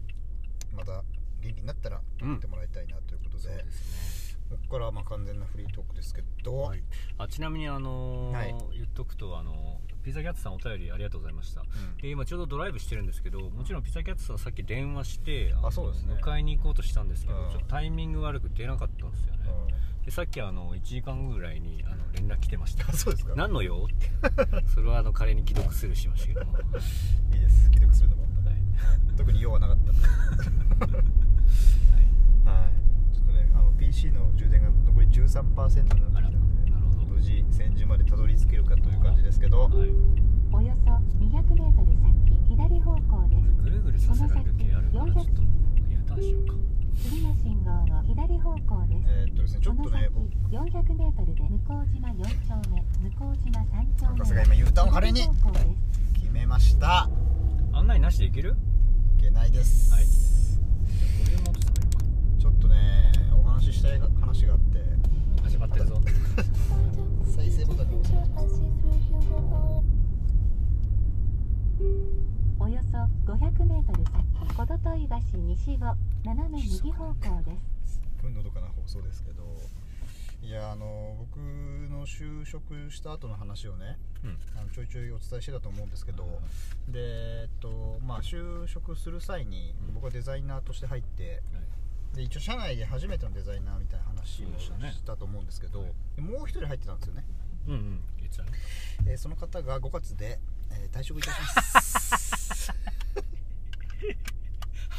[0.75, 1.03] また
[1.41, 4.39] 元気になったらうん送ってもらいたいなということで,、そうですね。
[4.49, 6.81] ここからはまあ完全なフリートークですけど、はい、
[7.19, 8.55] あちなみにあのーはい。
[8.73, 11.61] 言っとくとあのーピザキャッツさんお便りありがとうございました。
[11.61, 11.97] うん。
[11.97, 16.15] で今ちょうどドライブしてるんですけどもちろんピザキャッツさんさっき電話してのあそうですね。
[16.15, 17.49] 迎えに行こうとしたんですけど、うん。
[17.51, 19.39] ちょっとタイミング悪く出なかったんですよね、
[20.05, 22.89] でさっきあの1時間ぐらいにあの連絡来てました。
[22.89, 23.33] あ そうですか。
[23.35, 23.85] 何の用？
[23.85, 24.09] って。
[24.73, 27.65] それはあの彼に既読するしましたけどいいいです。
[27.65, 28.29] 既読するのも
[29.19, 29.77] 特に用はなかっ
[30.79, 30.87] た
[31.49, 36.37] んではい、ちょっとねあの PC の充電が残り13%になってきたのであらなる
[36.87, 39.71] ほど無事千住までたどり着けるかという感じですけど、はい、
[40.51, 41.97] およそ 200m 先
[42.49, 43.63] 左方向です。
[43.63, 45.31] ぐるぐるさせられる系あるからちょっと
[45.89, 46.53] U ターンしようか。
[46.99, 49.07] 次の信号は左方向です。
[49.07, 51.59] えーっとですねちょっとねその先僕 400m で向
[51.93, 55.21] 島4丁目向島3丁目博士が今 U ターンを華麗に
[56.15, 57.09] 決めました。
[57.73, 58.55] 案内なしでいける？
[59.19, 60.38] いけないです、はい
[62.39, 64.79] ちょっとねお話ししたい話があって。
[65.49, 65.99] 始まってるぞ。
[67.35, 68.19] 再生ボタンが押
[72.59, 72.97] およそ
[73.31, 74.05] 500m 先
[74.55, 77.57] 小鳥橋西を斜め右方向で
[77.87, 77.93] す。
[77.93, 79.43] すっごいのどかな放送ですけど
[80.41, 84.37] いやあの僕の就職した後の話をねうん。
[84.57, 86.23] あのちょいちょいお伝えしてたと思うんですけど、
[86.87, 86.99] で
[87.43, 89.93] えっとまあ就職する際にうん。
[89.95, 91.41] 僕はデザイナーとして入って
[92.15, 94.71] で一応社内で初めてのデザイナーみたいな話をし
[95.05, 95.91] たと思うんですけど、はい。
[96.15, 97.25] でもう一人入ってたんですよね、
[97.67, 98.49] うんうん言ってたね？
[99.07, 100.39] えーその方が5月で、
[100.71, 102.71] えー退職いたします。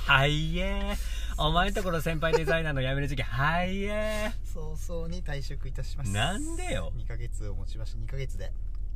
[0.07, 0.93] はいえ。
[0.93, 6.11] ーお前んところ先輩デザイナーの辞める時期はいえ早々に退職いたします。
[6.11, 6.93] ーなんでよ。
[6.99, 8.53] 2ヶ月をもちまして2ヶ月で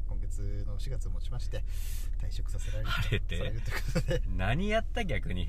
[0.06, 1.64] 今月の4月をもちまして
[2.22, 3.38] 退職させられる晴れて。
[3.38, 4.22] されるということで。
[4.36, 5.48] 何やった逆に？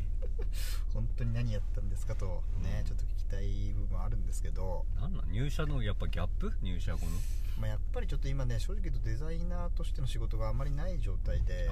[0.93, 2.43] 本当に何やったんですかと。
[2.63, 5.29] ねちょっと聞きたい部分はあるんですけど、なんなん？
[5.29, 6.53] 入社のやっぱギャップ？
[6.63, 7.11] 入社後の？
[7.59, 11.69] まあ、やっぱりちょっと今ね正直言うとデザイナーとしての仕事があまりない状態で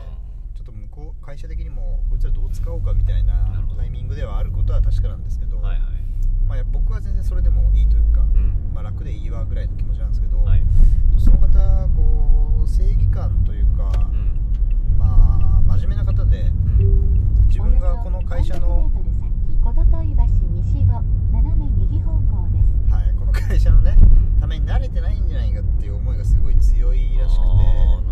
[0.53, 3.33] ちょっと向こう会社的にもこいつらどう使おうかみたいな
[3.75, 5.79] タイミングではあることは確かなんですけど、はいはい。
[6.47, 8.71] まあ、僕は全然それでもいいというか、うん。
[8.73, 10.63] まあ、楽でいいわぐらいの気持ちなんですけど、はい。
[11.17, 14.97] その方こう正義感というか、うん。
[14.97, 17.47] まあ真面目な方でうん。
[17.47, 19.33] 自分がこの会社の、300m 先
[19.63, 20.23] 小鳥橋
[20.61, 21.01] 西を
[21.31, 23.95] 斜め右方向ですはい、この会社のね
[24.39, 28.03] ために慣れてないんじゃないかっていう思いがすごい強いらしくて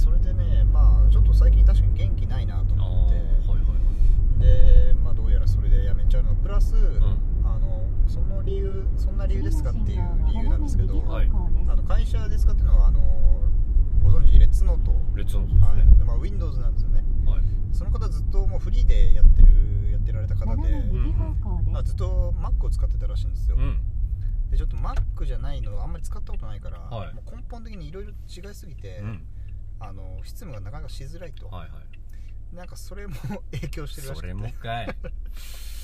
[0.00, 3.16] それでねまあちょっと最近確かに元気ないなと思って。
[3.16, 3.80] ーはいはい
[4.40, 6.34] でまあどうやらそれで辞めちゃうの。
[6.36, 6.76] プラス、ん。
[7.44, 11.30] あのその理由そんな理由ですかっていう理由なんですけど、はい。
[11.68, 13.00] あの会社で使ってるのはあの
[14.02, 15.76] ご存知レッツノート、レッツオンですはい。
[15.76, 17.04] ねでまあ、Windows なんですよね。
[17.26, 17.40] はい。
[17.70, 20.82] その方ずっともうフリーでやってるやってられた方斜で、
[21.70, 23.78] まあ、ずっと Mac を使ってたらしいんですよ、うん。
[24.50, 27.14] でちょっと Mac じゃないのあんまり使ったことないから、はい。
[27.14, 29.22] もう根本的にいろいろ違いすぎて、うん
[29.80, 31.78] あの執務がなかなかしづらいと、はいは
[32.52, 32.56] い。
[32.56, 33.14] なんかそれも
[33.52, 34.20] 影響してるらしくて。
[34.20, 34.96] それもかい。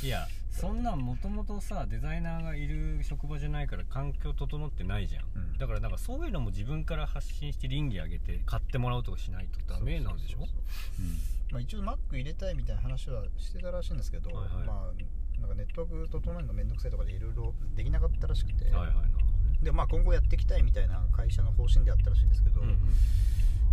[0.02, 5.58] いやそんなんもともとさデザイナーがいる職場じゃないから環境整ってないじゃん、うん。
[5.58, 10.56] だからなんかそういうのも自分から発信して倫理上げて買ってもらうとかしないとダメなんでしょそうそう。
[10.56, 14.66] そうまあ、一応 Mac 入れたいみたいな話はしてたらしいんですけど、はいはい。
[14.66, 18.86] まあなんかネットワーク整えるのめんどくさいとかでいろいろできなかったらしくて、はいはい。
[18.86, 19.58] なるほどね。
[19.62, 22.78] でまあ、今後やっていきたいみたいな会社の方針であったらしいんですけど、うんうん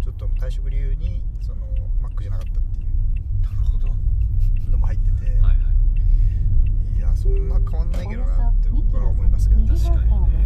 [0.03, 1.65] ちょっと退職理由にその
[2.01, 2.85] Mac じゃなかったってい
[3.41, 3.87] なるほど。
[3.87, 3.95] は
[4.67, 6.97] うのも入ってて、いはい。
[6.97, 10.43] い、やそんな変わんないけどなって僕は思いますけど確かにね。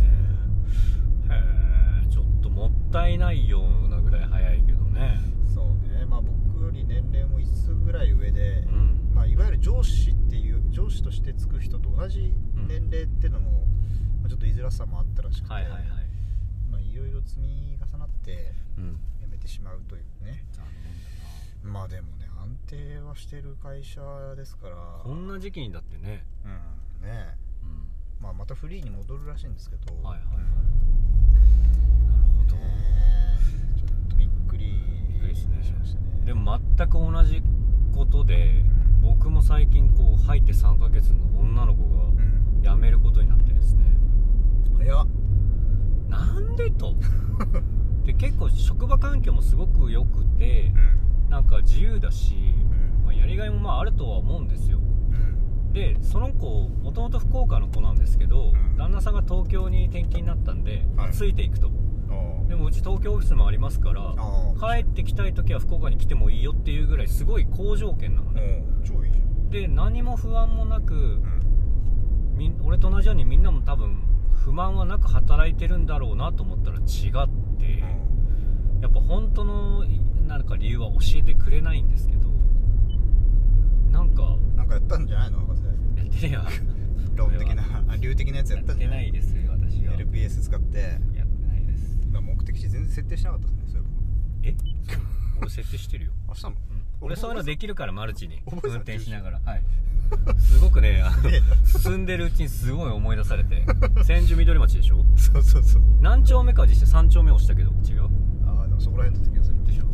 [1.31, 5.21] へえちょっともったいないようなぐらい早いけどね。
[5.51, 6.05] そうね。
[6.05, 9.11] まあ僕より年齢も1つぐらい上で、うん。
[9.15, 12.31] まあ、いわゆる上司っていう上司としてつく人と同じ
[12.67, 13.65] 年齢っていうのも、
[14.21, 15.81] まあちょっと居づらさもあったらしくて、はいはいはい。
[16.69, 18.99] まあ、いろいろ積み重なってうん
[19.47, 20.43] 辞めてしまうというね。
[20.51, 20.83] 残念
[21.63, 21.71] だな。
[21.71, 24.01] まあでもね安定はしてる会社
[24.35, 24.75] ですから。
[25.03, 26.25] こんな時期にだってね。
[26.45, 26.47] う
[27.03, 27.37] んね。
[27.63, 27.87] うん。
[28.21, 30.43] まあ、またフリーに戻るらしいんですけど、はいはいはい。
[32.07, 32.61] なるほどね
[33.77, 34.65] ちょっとびっくり
[35.09, 35.63] びっくりですね。
[35.63, 36.05] しましたね。
[36.25, 37.41] でも全く同じ
[37.95, 38.63] ことで
[39.01, 42.61] 僕も最近こう入って3ヶ月の女の子うん。
[42.61, 43.85] が辞めることになってですね。
[44.77, 45.07] 早っ。
[46.09, 46.95] なんでと
[48.07, 51.29] で結構職場環境もすごく良くてうん。
[51.29, 53.05] なんか自由だし、うん。
[53.05, 54.79] まあ、やりがいもまああるとは思うんですよ。
[54.79, 55.73] うん。
[55.73, 58.77] でその子もともと福岡の子なんですけど、うん。
[58.77, 61.11] 旦那さんが東京に転勤になったんで、はい。
[61.11, 61.69] ついていくと。
[62.09, 68.63] あでもうち東京オフィスもありますからあ帰ってきたい時は福岡に来てもいいよっていうぐらいすごい好条件なのね。
[68.79, 69.49] うん超いいじゃん。
[69.49, 71.21] で何も不安もなく
[72.63, 73.97] 俺と同じようにみんなも多分
[74.43, 77.83] 不満はなく働いてるんだろうなと思ったら違って
[78.81, 79.85] やっぱ本当の
[80.27, 82.27] なんか理由は教えてくれないんですけど
[83.91, 85.63] なんかうんなんかやったんじゃないの博士。
[85.63, 86.45] やってねえわ
[87.15, 89.93] 論的なあ流的なやつややったてっんじゃなないいですよ私は。
[89.93, 90.73] やっ LPS 使って。
[90.73, 90.81] て
[91.47, 91.97] ないです。
[92.11, 93.85] まあ目的地全然設定しなかったですねそうい
[94.43, 94.55] ええ？
[95.41, 97.05] 俺設定してるよ、ば明日もうん。
[97.07, 98.41] 俺そういうのできるからマルチに。
[98.51, 99.39] 運転しながら。
[99.43, 99.63] はい
[100.37, 101.41] すごくねあのね。
[101.65, 103.63] 進んでるうちにすごい思い出されて。
[104.03, 105.03] 千住緑町でしょ？
[105.15, 105.81] そうそうそう。
[106.01, 108.09] 何丁目かは実際3丁目押したけど違う？
[108.45, 109.63] ああでもそこら辺だった気がする。
[109.65, 109.85] でしょ。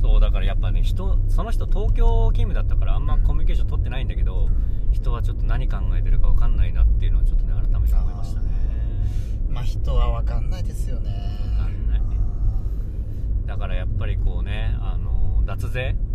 [0.00, 4.48] そうだからやっぱね人その人東京勤務だったからあんまコミュニケーション取ってないんだけど、
[4.92, 8.48] 人はちょっと何考えてるか分かんないなっていうのはちょっとね改めて思いましたね。
[9.48, 11.10] まあ人は分かんないですよね。
[11.58, 12.00] わかんない。
[13.46, 15.96] だからやっぱりこうねあの脱税？
[16.00, 16.07] うん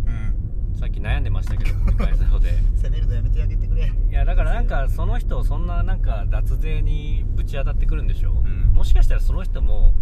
[0.74, 2.52] さっき悩んでましたけど会社の方で。
[2.76, 3.92] 責めるのやめてあげてくれ。
[4.10, 8.72] いやだからなんかその人そんななんか脱税にぶち当たってくるんでしょ、ん。
[8.74, 9.94] もしかしたらその人も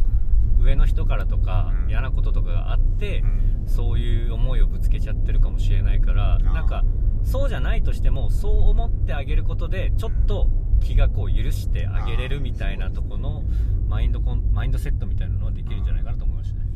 [0.61, 1.91] 上の人からとかうん。
[1.91, 3.25] 嫌なこととかがあって、
[3.67, 6.45] そういう思いをぶつけちゃってるかもしれないからー。
[6.45, 6.85] なんか
[7.25, 10.49] そうじゃないとしてもそう思ってあげることでちょっと
[10.81, 13.45] 気がこう許してあげれるみたいなとこの
[13.89, 16.67] マインドコンマインドセットみたいなのはできるんじゃないかなと思いましたね。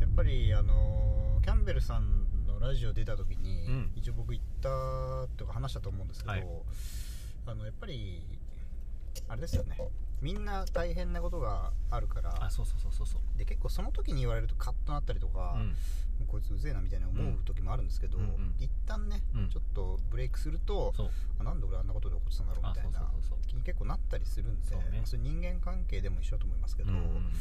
[0.00, 2.25] やっぱりあのーキャンベルさんの
[2.66, 3.92] ラジオ出た時に、うん。
[3.94, 4.68] 一応僕言った
[5.36, 6.46] とか話したと思うんですけど、はい。
[7.46, 8.26] あのやっぱり
[9.28, 9.78] あれですよね。
[10.20, 13.38] みんな大変なことがあるからあそうそうそうそうそう。
[13.38, 15.76] で結構その時に言われるとカッとなったりとか、うん。
[16.26, 18.30] こいつうぜえなみたいな思う時もあるんですけど、うんうん。
[18.30, 19.50] うん一旦ね、うん。
[19.50, 20.92] ちょっとブレイクすると
[21.38, 23.10] あなんで俺あんなことで怒ってたんだろうみたいな
[23.46, 24.78] 気に結構なったりするんでそう。
[24.78, 27.32] ねまあそういう人間関係でも一緒だと思いますけど、うんうんうん。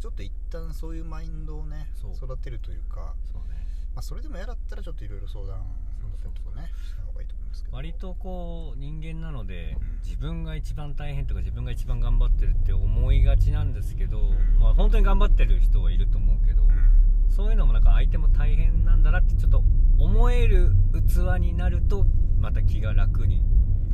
[0.00, 3.65] ちょっと一旦そういうマインドをね育てるというか、そうね
[3.96, 5.64] まあ、それでも嫌だったらちょっといろいろ相談
[6.34, 7.76] とかねした方がいいと思いますけど。
[7.76, 9.96] 割とこう人間なのでうん。
[10.04, 14.58] 自分が一番大変とか自分が一番頑張ってるって思いがちなんですけど、ん。
[14.60, 16.70] まあ、本当に頑張ってる人はいると思うけど、うん。
[17.30, 19.64] そういうのもなんか相手も大変なんだなってちょっと
[19.98, 22.04] 思える器になると
[22.38, 23.42] また気が楽に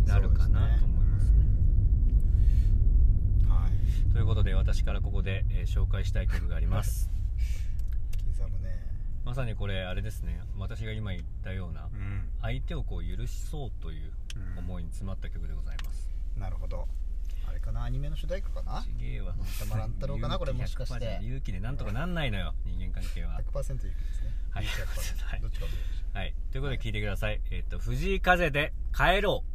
[0.04, 1.44] なるかなと思いますね。
[3.48, 4.12] はい。
[4.12, 7.11] ということで私からここで、えー紹介したい曲があります。
[9.24, 10.40] まさにこれあれですね。
[10.58, 12.28] 私が今言ったようなうん。
[12.42, 14.12] 相手をこう許しそうという
[14.58, 16.10] 思いに詰まった曲でございます。
[16.36, 16.88] なるほど。
[17.48, 17.84] あれかな？
[17.84, 18.82] アニメの主題歌かな？
[18.82, 19.34] ちげえわ。
[19.58, 20.38] たまらん太郎かな？
[20.38, 21.18] これもしかして。
[21.20, 22.54] 勇気100%じゃ勇気でなんとかなんないのよ。
[22.64, 23.40] 人間関係は。
[23.52, 24.32] 100%勇気ですね。
[24.50, 24.64] はい。
[24.64, 26.34] 勇気100%はいどっちか忘れましたはい。
[26.50, 29.52] ということで聞いてください、えっと藤井風で帰ろう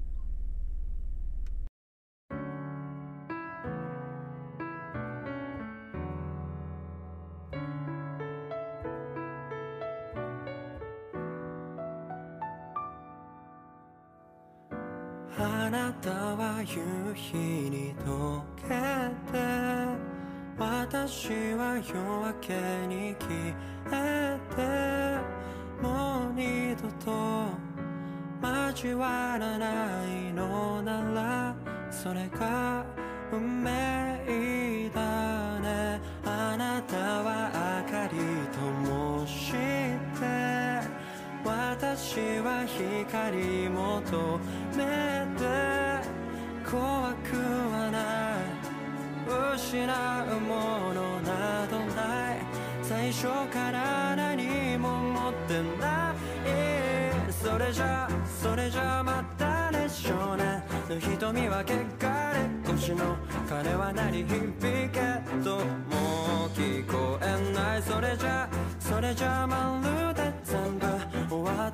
[16.69, 16.81] 夕
[17.13, 18.67] 日に溶け
[19.31, 19.37] て
[20.59, 22.53] 私は夜明け
[22.87, 23.55] に消
[23.89, 27.07] えてもう二度と
[28.67, 31.55] 交わらないのなら
[31.89, 32.85] それが
[33.31, 37.49] 運命だねあなたは
[37.85, 38.19] 明かり
[38.51, 39.57] 灯して
[41.45, 44.39] 私は光求
[44.75, 45.76] めて
[46.69, 47.37] 怖く
[47.71, 48.41] はな
[49.53, 52.41] い失うものなどない
[52.83, 58.09] 最初から何も持ってないそれじゃ
[58.41, 61.71] それじゃまたね少年の瞳は汚
[62.33, 63.15] れ腰の
[63.47, 64.99] 鐘は鳴り響け
[65.43, 68.49] どもう聞こえないそれじゃ
[68.79, 70.36] それじゃまるで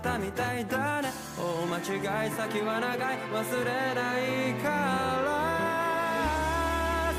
[0.03, 1.09] ったみたいだね。
[1.39, 3.17] 大間違い先は長い。
[3.31, 4.67] 忘れないか
[5.23, 5.31] ら。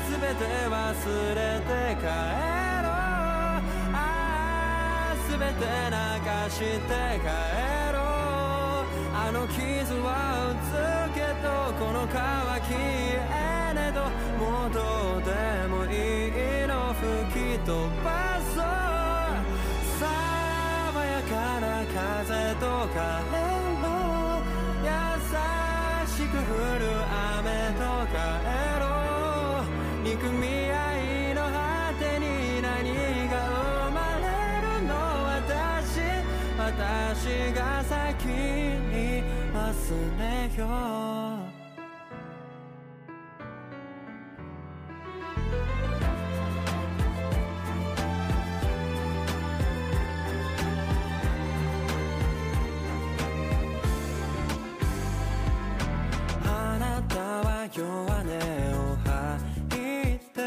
[0.07, 0.77] 全て忘
[1.33, 2.93] れて帰ろう。
[3.93, 3.97] あ
[5.11, 5.97] あ全て流
[6.51, 6.93] して
[7.25, 7.27] 帰
[7.91, 8.85] ろう。
[9.17, 10.07] あの傷は
[10.51, 10.69] うつ
[11.15, 11.47] けど
[11.83, 12.15] この乾
[12.61, 13.97] きえねど。
[14.37, 14.77] もうど
[15.17, 15.33] うで
[15.67, 15.93] もい
[16.29, 16.93] いの。
[16.93, 17.71] 吹き飛
[18.03, 18.34] ばそう爽や
[21.29, 22.97] かな風と帰
[23.81, 23.85] ろ
[24.83, 24.89] 優
[26.07, 26.39] しく降
[26.79, 26.83] る
[27.37, 28.15] 雨と帰
[28.79, 28.83] ろ
[29.61, 29.67] う
[30.03, 30.73] 憎み合
[31.31, 31.53] いの果
[31.99, 32.23] てに
[32.61, 32.73] 何
[33.29, 33.33] が
[33.85, 34.23] 生まれ
[34.61, 34.93] るの？
[35.25, 39.23] 私私が先に
[39.53, 39.57] 忘
[40.19, 40.23] れ
[40.57, 40.61] よ
[41.31, 41.34] う
[57.71, 60.39] 弱音を吐いて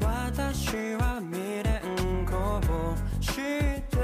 [0.00, 3.98] 私は未練こぼして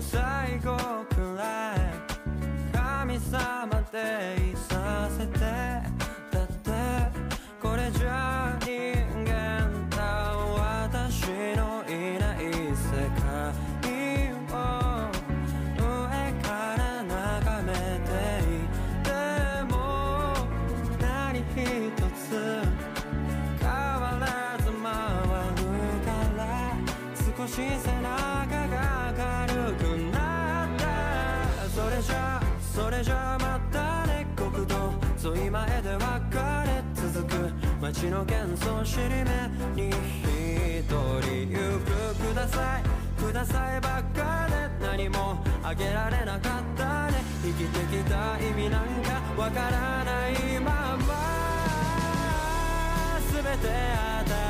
[0.00, 0.76] 最後
[1.14, 1.78] くらい
[2.72, 4.39] 神様で
[27.50, 29.82] し背中が軽く
[30.12, 34.92] なったそれじゃそれじゃまたね国道
[35.34, 36.04] 沿い前で別
[36.68, 37.50] れ続く
[37.82, 39.24] 街の幻想尻目
[39.74, 44.46] に一人行くくださいくださいばっか
[44.80, 51.10] で何もあげられなかったね生きてきた意味なんかわからないまま
[53.34, 54.49] 全て与え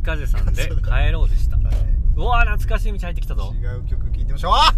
[0.00, 1.56] 風さんで 帰ろうでした。
[1.56, 1.62] は
[2.16, 3.52] うわー懐かしい道入ってきたぞ。
[3.54, 4.52] い違う曲聴いてみましょう。
[4.54, 4.74] あ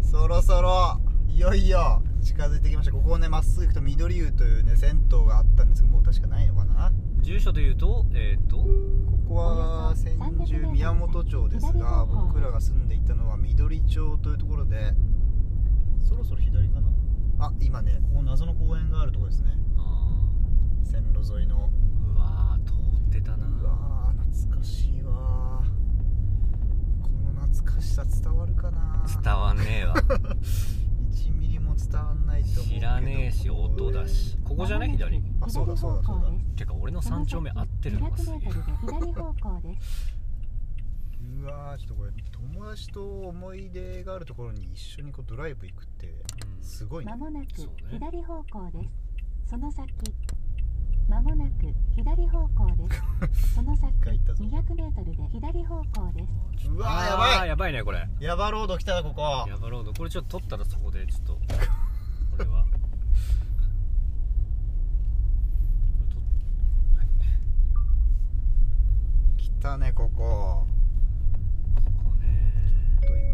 [0.00, 2.92] そろそろいよいよ近づいてきました。
[2.92, 6.92] ここをねまっすぐ行くと緑湯というね銭湯があったんですけどもう確かないのかな。
[7.20, 8.66] 住所で言うとえっ、とこ
[9.28, 14.94] こは千住宮本町ですが僕らが住んでいたのは緑町というところで
[16.02, 17.46] そろそろ左かな？
[17.46, 19.52] あ今ねここ謎の公園があるところですね。
[19.76, 20.18] あ
[20.84, 21.70] 線路沿いの。
[22.10, 23.93] ーうわー通ってたなうわー
[24.34, 25.62] 懐かしいわ。
[27.00, 29.06] この懐かしさ伝わるかな。
[29.22, 29.94] 伝わんねえわ。
[31.12, 34.36] 1ミリも伝わんないと思う知らねえし音だし。
[34.44, 34.88] ここじゃね？
[34.88, 35.22] 左。
[35.40, 36.30] あそうだそうだそうだ。
[36.56, 38.40] てか俺の3丁目合ってるのがすげえ。
[41.26, 46.22] うわちょっとこれ友達と思い出があるところに一緒にこうドライブ行くって
[46.60, 47.46] すごいね、うん、間もなく
[47.90, 49.50] 左方向です。
[49.50, 49.92] その先。
[51.08, 51.50] まもなく
[51.94, 52.94] 左方向で
[53.30, 53.54] す。
[53.54, 54.44] その先一回行ったぞ。
[54.44, 56.26] 200m で左方向で
[56.58, 56.68] す。
[56.68, 57.38] うわーやあばい。
[57.40, 58.08] ーやばいねこれ。
[58.20, 59.44] ヤバロード来たなここ。
[59.48, 59.92] ヤバロード。
[59.92, 61.34] これちょっと取ったらそこでちょっと。
[62.36, 62.64] これは。
[69.36, 70.66] 来たねここ。
[71.74, 72.52] ここね。
[73.02, 73.33] ちょっと今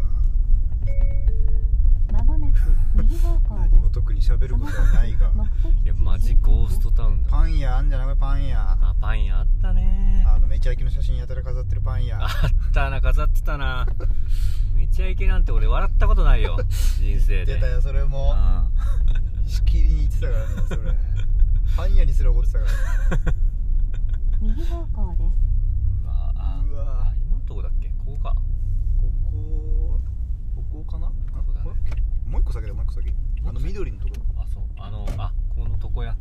[2.23, 2.59] もなく
[2.95, 5.31] 右方向 何も特に喋ることはないが。
[5.33, 5.83] 目的地。
[5.83, 7.29] いやマジゴーストタウンだ。
[7.29, 10.23] パン屋あんじゃないパン屋あパン屋あったね。
[10.27, 12.23] あのめちゃイケの写真やたら飾ってるパン屋。
[12.23, 12.29] あっ
[12.73, 13.87] たな飾ってたな
[14.75, 16.57] めちゃイケなんて俺笑ったことないよ
[16.99, 17.55] 人生で。
[17.55, 18.33] 出たよそれも。
[18.35, 18.67] あ
[19.47, 20.81] しきりに言ってたからねそれ。
[21.77, 22.71] パン屋にすら怒ってたから。
[24.41, 25.21] 右方向です。
[26.03, 26.33] うわ。
[26.35, 27.89] あうわあ今のとこだっけ？
[27.99, 28.33] ここか。
[28.99, 30.01] ここ
[30.55, 31.11] ここかな？
[32.31, 33.13] もう一個先だもう一個先。
[33.45, 34.63] あの緑のとこあそう。
[34.77, 36.15] あのあこの床屋。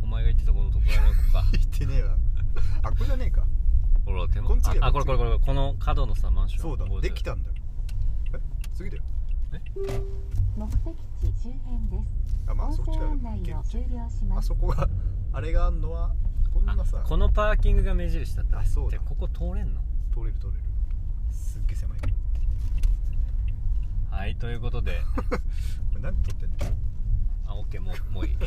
[0.00, 1.44] お前が言ってたこの床屋の子か。
[1.52, 2.16] 言ってねえわ。
[2.84, 3.44] あこれじゃねえか。
[4.06, 6.62] ほら手こんああこれこれこれこの角のさマンション。
[6.62, 7.54] そうだここできたんだよ。
[8.34, 8.40] え
[8.72, 9.02] 次だよ。
[10.56, 11.98] 目的地周辺で
[12.28, 12.38] す。
[12.46, 14.48] あまあそっちからで案内をも行ける終了しあます。
[14.48, 14.88] そこが
[15.32, 16.14] あれがあんのは
[16.54, 17.00] こんなさ。
[17.00, 18.60] あこのパーキングが目印だった。
[18.60, 18.98] あそうだ。
[18.98, 19.80] でここ通れんの？
[20.12, 20.58] 通れる通れる。
[21.32, 21.74] すっげ
[24.18, 24.94] はいということで。
[25.94, 26.56] れ何撮ってんの？
[27.46, 28.34] あオッケーもうもういい。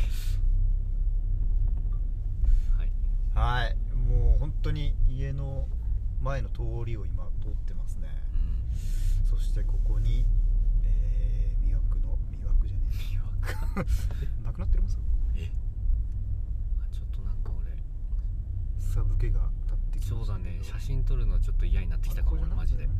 [2.76, 2.92] はい。
[3.34, 3.76] はい。
[3.96, 5.66] もう本当に家の
[6.20, 8.08] 前の通りを今通ってますね。
[9.24, 10.26] そしてここに、
[10.84, 12.94] えー、魅惑の魅惑じゃねえ。
[13.16, 13.86] 魅惑？
[14.22, 14.82] え なくなってる？
[14.82, 14.98] ます
[15.36, 15.50] え？
[16.82, 17.74] あちょっとなんか俺。
[18.78, 20.60] サブケが立ってきまそうだね。
[20.62, 22.84] 写真撮るのちょっと嫌になってきたかもマジで。
[22.84, 22.90] こ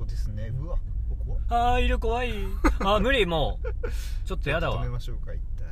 [0.00, 0.48] こですね。
[0.48, 0.78] うわ
[1.48, 2.32] あーいる怖い。
[2.84, 4.26] あ無理もう。
[4.26, 4.78] ちょっとやだわ。
[4.78, 5.64] 止めましょうか一体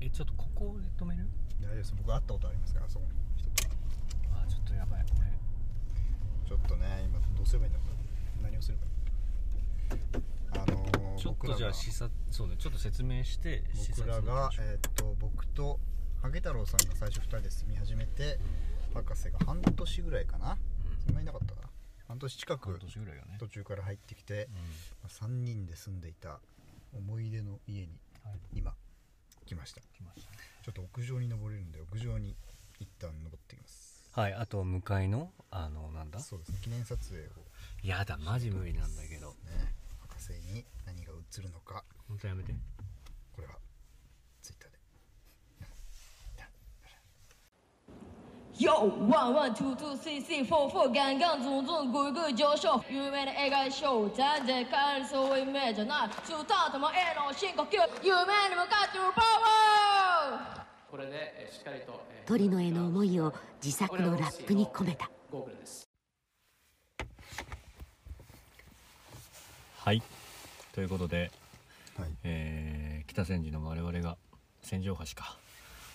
[0.00, 1.28] えちょっとここで止める？
[1.60, 3.68] 大丈夫です僕会ったことありますからそこの人と。
[4.34, 5.26] あちょっとやばいこれ。
[6.48, 7.84] ちょっとね今どうすればいいんだろ
[8.40, 8.92] う何をすればいい
[10.52, 15.80] あのー、ちょっと僕らがじゃあ視察そうねちょっと説明して視僕察らがに行きましょうえーっと僕と
[16.22, 18.38] ハゲ太郎さんが最初2人で住み始めて
[18.94, 20.56] 博士が半年ぐらいかな。
[21.04, 21.68] そんなになかったかな
[22.14, 22.78] 半年近く
[23.40, 24.48] 途中から入ってきてう、
[25.02, 26.38] まあ3人で住んでいた
[26.96, 27.88] 思い出の家に
[28.54, 28.72] 今
[29.46, 29.80] 来ました。
[29.80, 32.36] ちょっと屋上に登れるんで屋上に
[32.78, 34.08] 一旦登ってきます。
[34.12, 36.20] はいあと向かいのあのなんだ？
[36.20, 36.58] そうですね。
[36.62, 37.26] 記念撮影を。
[37.82, 39.30] やだマジ無理なんだけど。
[39.30, 39.74] ね。
[39.98, 41.82] 博士に何が映るのか。
[42.06, 42.54] 本当やめて。
[43.34, 43.54] これは
[44.40, 44.78] ツイッターで
[48.56, 56.08] Yo, one, one, two, two, three, three, four, four，刚刚种种规矩就秀，夢の映画ショー、全然変えるそういう夢じゃない。
[56.24, 65.10] 中途ともへの深呼吸、夢に向かってるパワーこれでえーしっかりと、えー鳥の絵の思いを自作のラップに込めた。
[65.32, 65.90] ゴーグルです。
[69.78, 70.02] はい。
[70.72, 71.32] ということで、
[71.98, 72.10] はい。
[72.22, 74.16] えー北千住の我々が
[74.62, 75.36] 千住大橋か。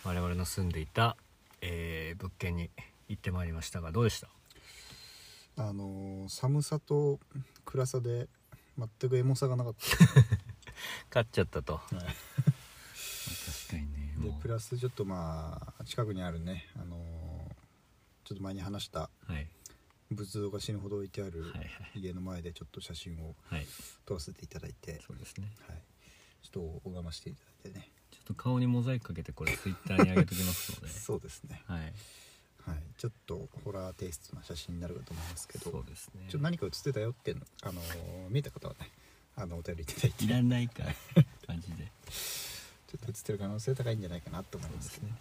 [0.03, 1.15] 我々の住んでいた、
[1.61, 2.69] えー物件に
[3.07, 5.63] 行ってまいりましたがどうでした？
[5.63, 7.19] あのー寒さと
[7.65, 8.27] 暗さで
[8.77, 9.75] 全くエモさがなかっ
[11.09, 11.81] 買 っちゃったと。
[11.89, 12.07] た、確
[13.71, 17.19] かにねでプラスちょっとまあ近くにあるね、あのー
[18.25, 19.47] ちょっと前に話したはい。
[20.11, 21.67] 仏像が死ぬほど置いてあるはいはい。
[21.95, 23.65] 家の前でちょっと写真をはい。
[24.05, 25.51] 撮らせていただいて、そうですね。
[25.67, 25.81] はい、
[26.43, 27.91] ちょっと拝ましていただいてね
[28.29, 30.93] と顔にモザイクかけてこれツイッターに上げときますので。
[30.93, 31.93] そうですね、はい。
[32.65, 35.71] はい、ちょっとホラーテイストな写真になるかと思いますけど。
[35.71, 36.27] そうですね。
[36.29, 38.91] ちょっと何か写ってたよっていうの、あのー見えた方はね
[39.35, 40.25] あのお便りいただいて。
[40.25, 40.83] いらないか
[41.47, 41.91] 感じ で
[42.89, 45.13] ちょっと写ってる可能性高いんじゃないかなと思いますけどね。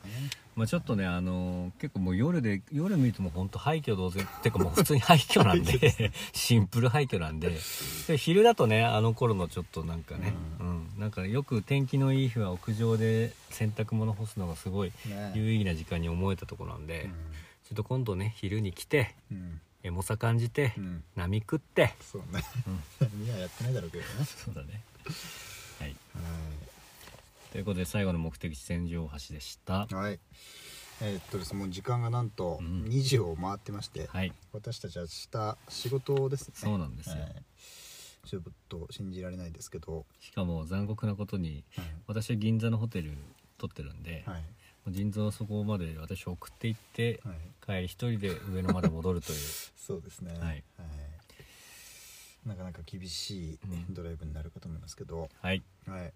[0.56, 7.50] まあちょっとねあのー結構もう夜で夜見るともう本当廃墟同然っていうかもう普通に廃墟なんでシンプル廃墟なんで。
[8.06, 10.88] で昼だとねあの頃のちょっとなんかね、うん。
[10.98, 15.32] なんかよく天気のいい日は屋上で洗濯物干すのがすごいね。
[15.34, 17.10] 有意義な時間に思えたところなんで、
[17.68, 21.04] ちょっと今度ね昼に来てうん、うんエモさ感じて、うん。
[21.14, 21.94] 波食って。
[22.00, 22.42] そうね、
[23.14, 23.28] みん。
[23.32, 24.08] なやってないだろうけどね。
[24.24, 24.82] そうだね。
[25.78, 25.90] はい。
[25.90, 26.20] は
[27.52, 29.86] ということで最後の目的地千住大橋でした。
[29.90, 30.20] い、はい、
[31.00, 32.84] えーっとですねもう時間がなんとうん。
[32.84, 34.32] 2時を回ってまして、はい。
[34.52, 36.54] 私たちは明日仕事ですね。
[36.54, 37.22] そうなんですよ。
[37.22, 37.30] はい。
[38.26, 41.84] ちょっと信じられないですけど、しかも残酷なことにはい。
[42.06, 43.16] 私は銀座のホテル
[43.56, 44.42] 撮ってるんで、はい。
[44.88, 47.36] 腎臓そこまで私送っていって、はい。
[47.64, 49.38] 帰り一人で上野まで戻るという。
[49.76, 50.38] そうですね。
[50.38, 50.62] はい
[52.46, 53.58] なかなか厳しい
[53.88, 53.94] うん。
[53.94, 56.12] ドライブになるかと思いますけど、はい、はい。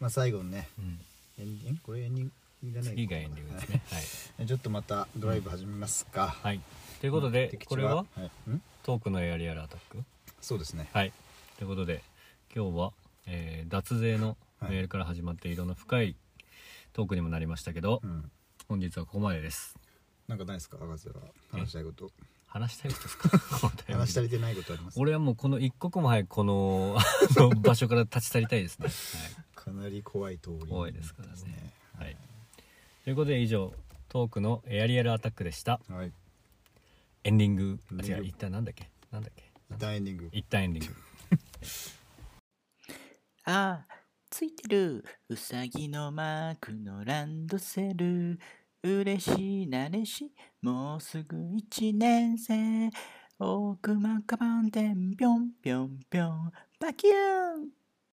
[0.00, 1.00] まあ最後にねうん、
[1.38, 1.80] エンディング？
[1.82, 2.26] これエンディン
[2.62, 3.82] グいらない次がエンディングですね。
[3.90, 4.02] はい、
[4.38, 6.60] はいちょっとまたドライブ始めますか、はい、
[7.00, 7.96] ということでこれは？
[7.96, 8.04] は
[8.46, 8.50] い。
[8.50, 8.62] ん？
[8.82, 10.02] トークのエアリアルアタック？
[10.40, 10.88] そうですね。
[10.92, 11.12] はい。
[11.58, 12.02] ということで
[12.54, 12.92] 今日は、
[13.26, 16.16] えー脱税のメールから始まっていろんな深い
[16.92, 18.30] トークにもなりましたけど、うん。
[18.68, 19.74] 本日はここまでです。
[20.26, 20.78] なんかないですか？
[20.78, 21.14] 博士は
[21.50, 22.10] 話したいこと
[22.54, 23.28] 話したいことですか？
[23.98, 25.00] 話し足りてないことあります？
[25.00, 26.96] 俺はもうこの一刻も早くこの
[27.60, 28.88] 場所から立ち去りたいですね、
[29.56, 31.34] かなり怖い通り怖いですからね。
[31.98, 32.16] はい、はい、
[33.02, 33.74] ということで以上
[34.08, 35.80] トークのエアリアルアタックでした。
[35.88, 36.12] はい。
[37.24, 37.80] エンディング。
[38.00, 38.88] あ違う一旦なんだっけ？
[39.10, 39.42] なんだっけ？
[39.74, 40.28] 一旦エンディング。
[40.32, 40.94] 一旦エンディング。
[43.46, 43.84] あ、
[44.30, 45.04] ついてる。
[45.28, 48.38] うさぎのマークのランドセル。
[48.86, 50.30] 嬉しいなれし、
[50.60, 52.90] もうすぐ一年生。
[53.38, 56.52] 大熊カバン店ぴょんぴょんぴょん。
[56.78, 57.14] バキュー
[57.62, 57.83] ン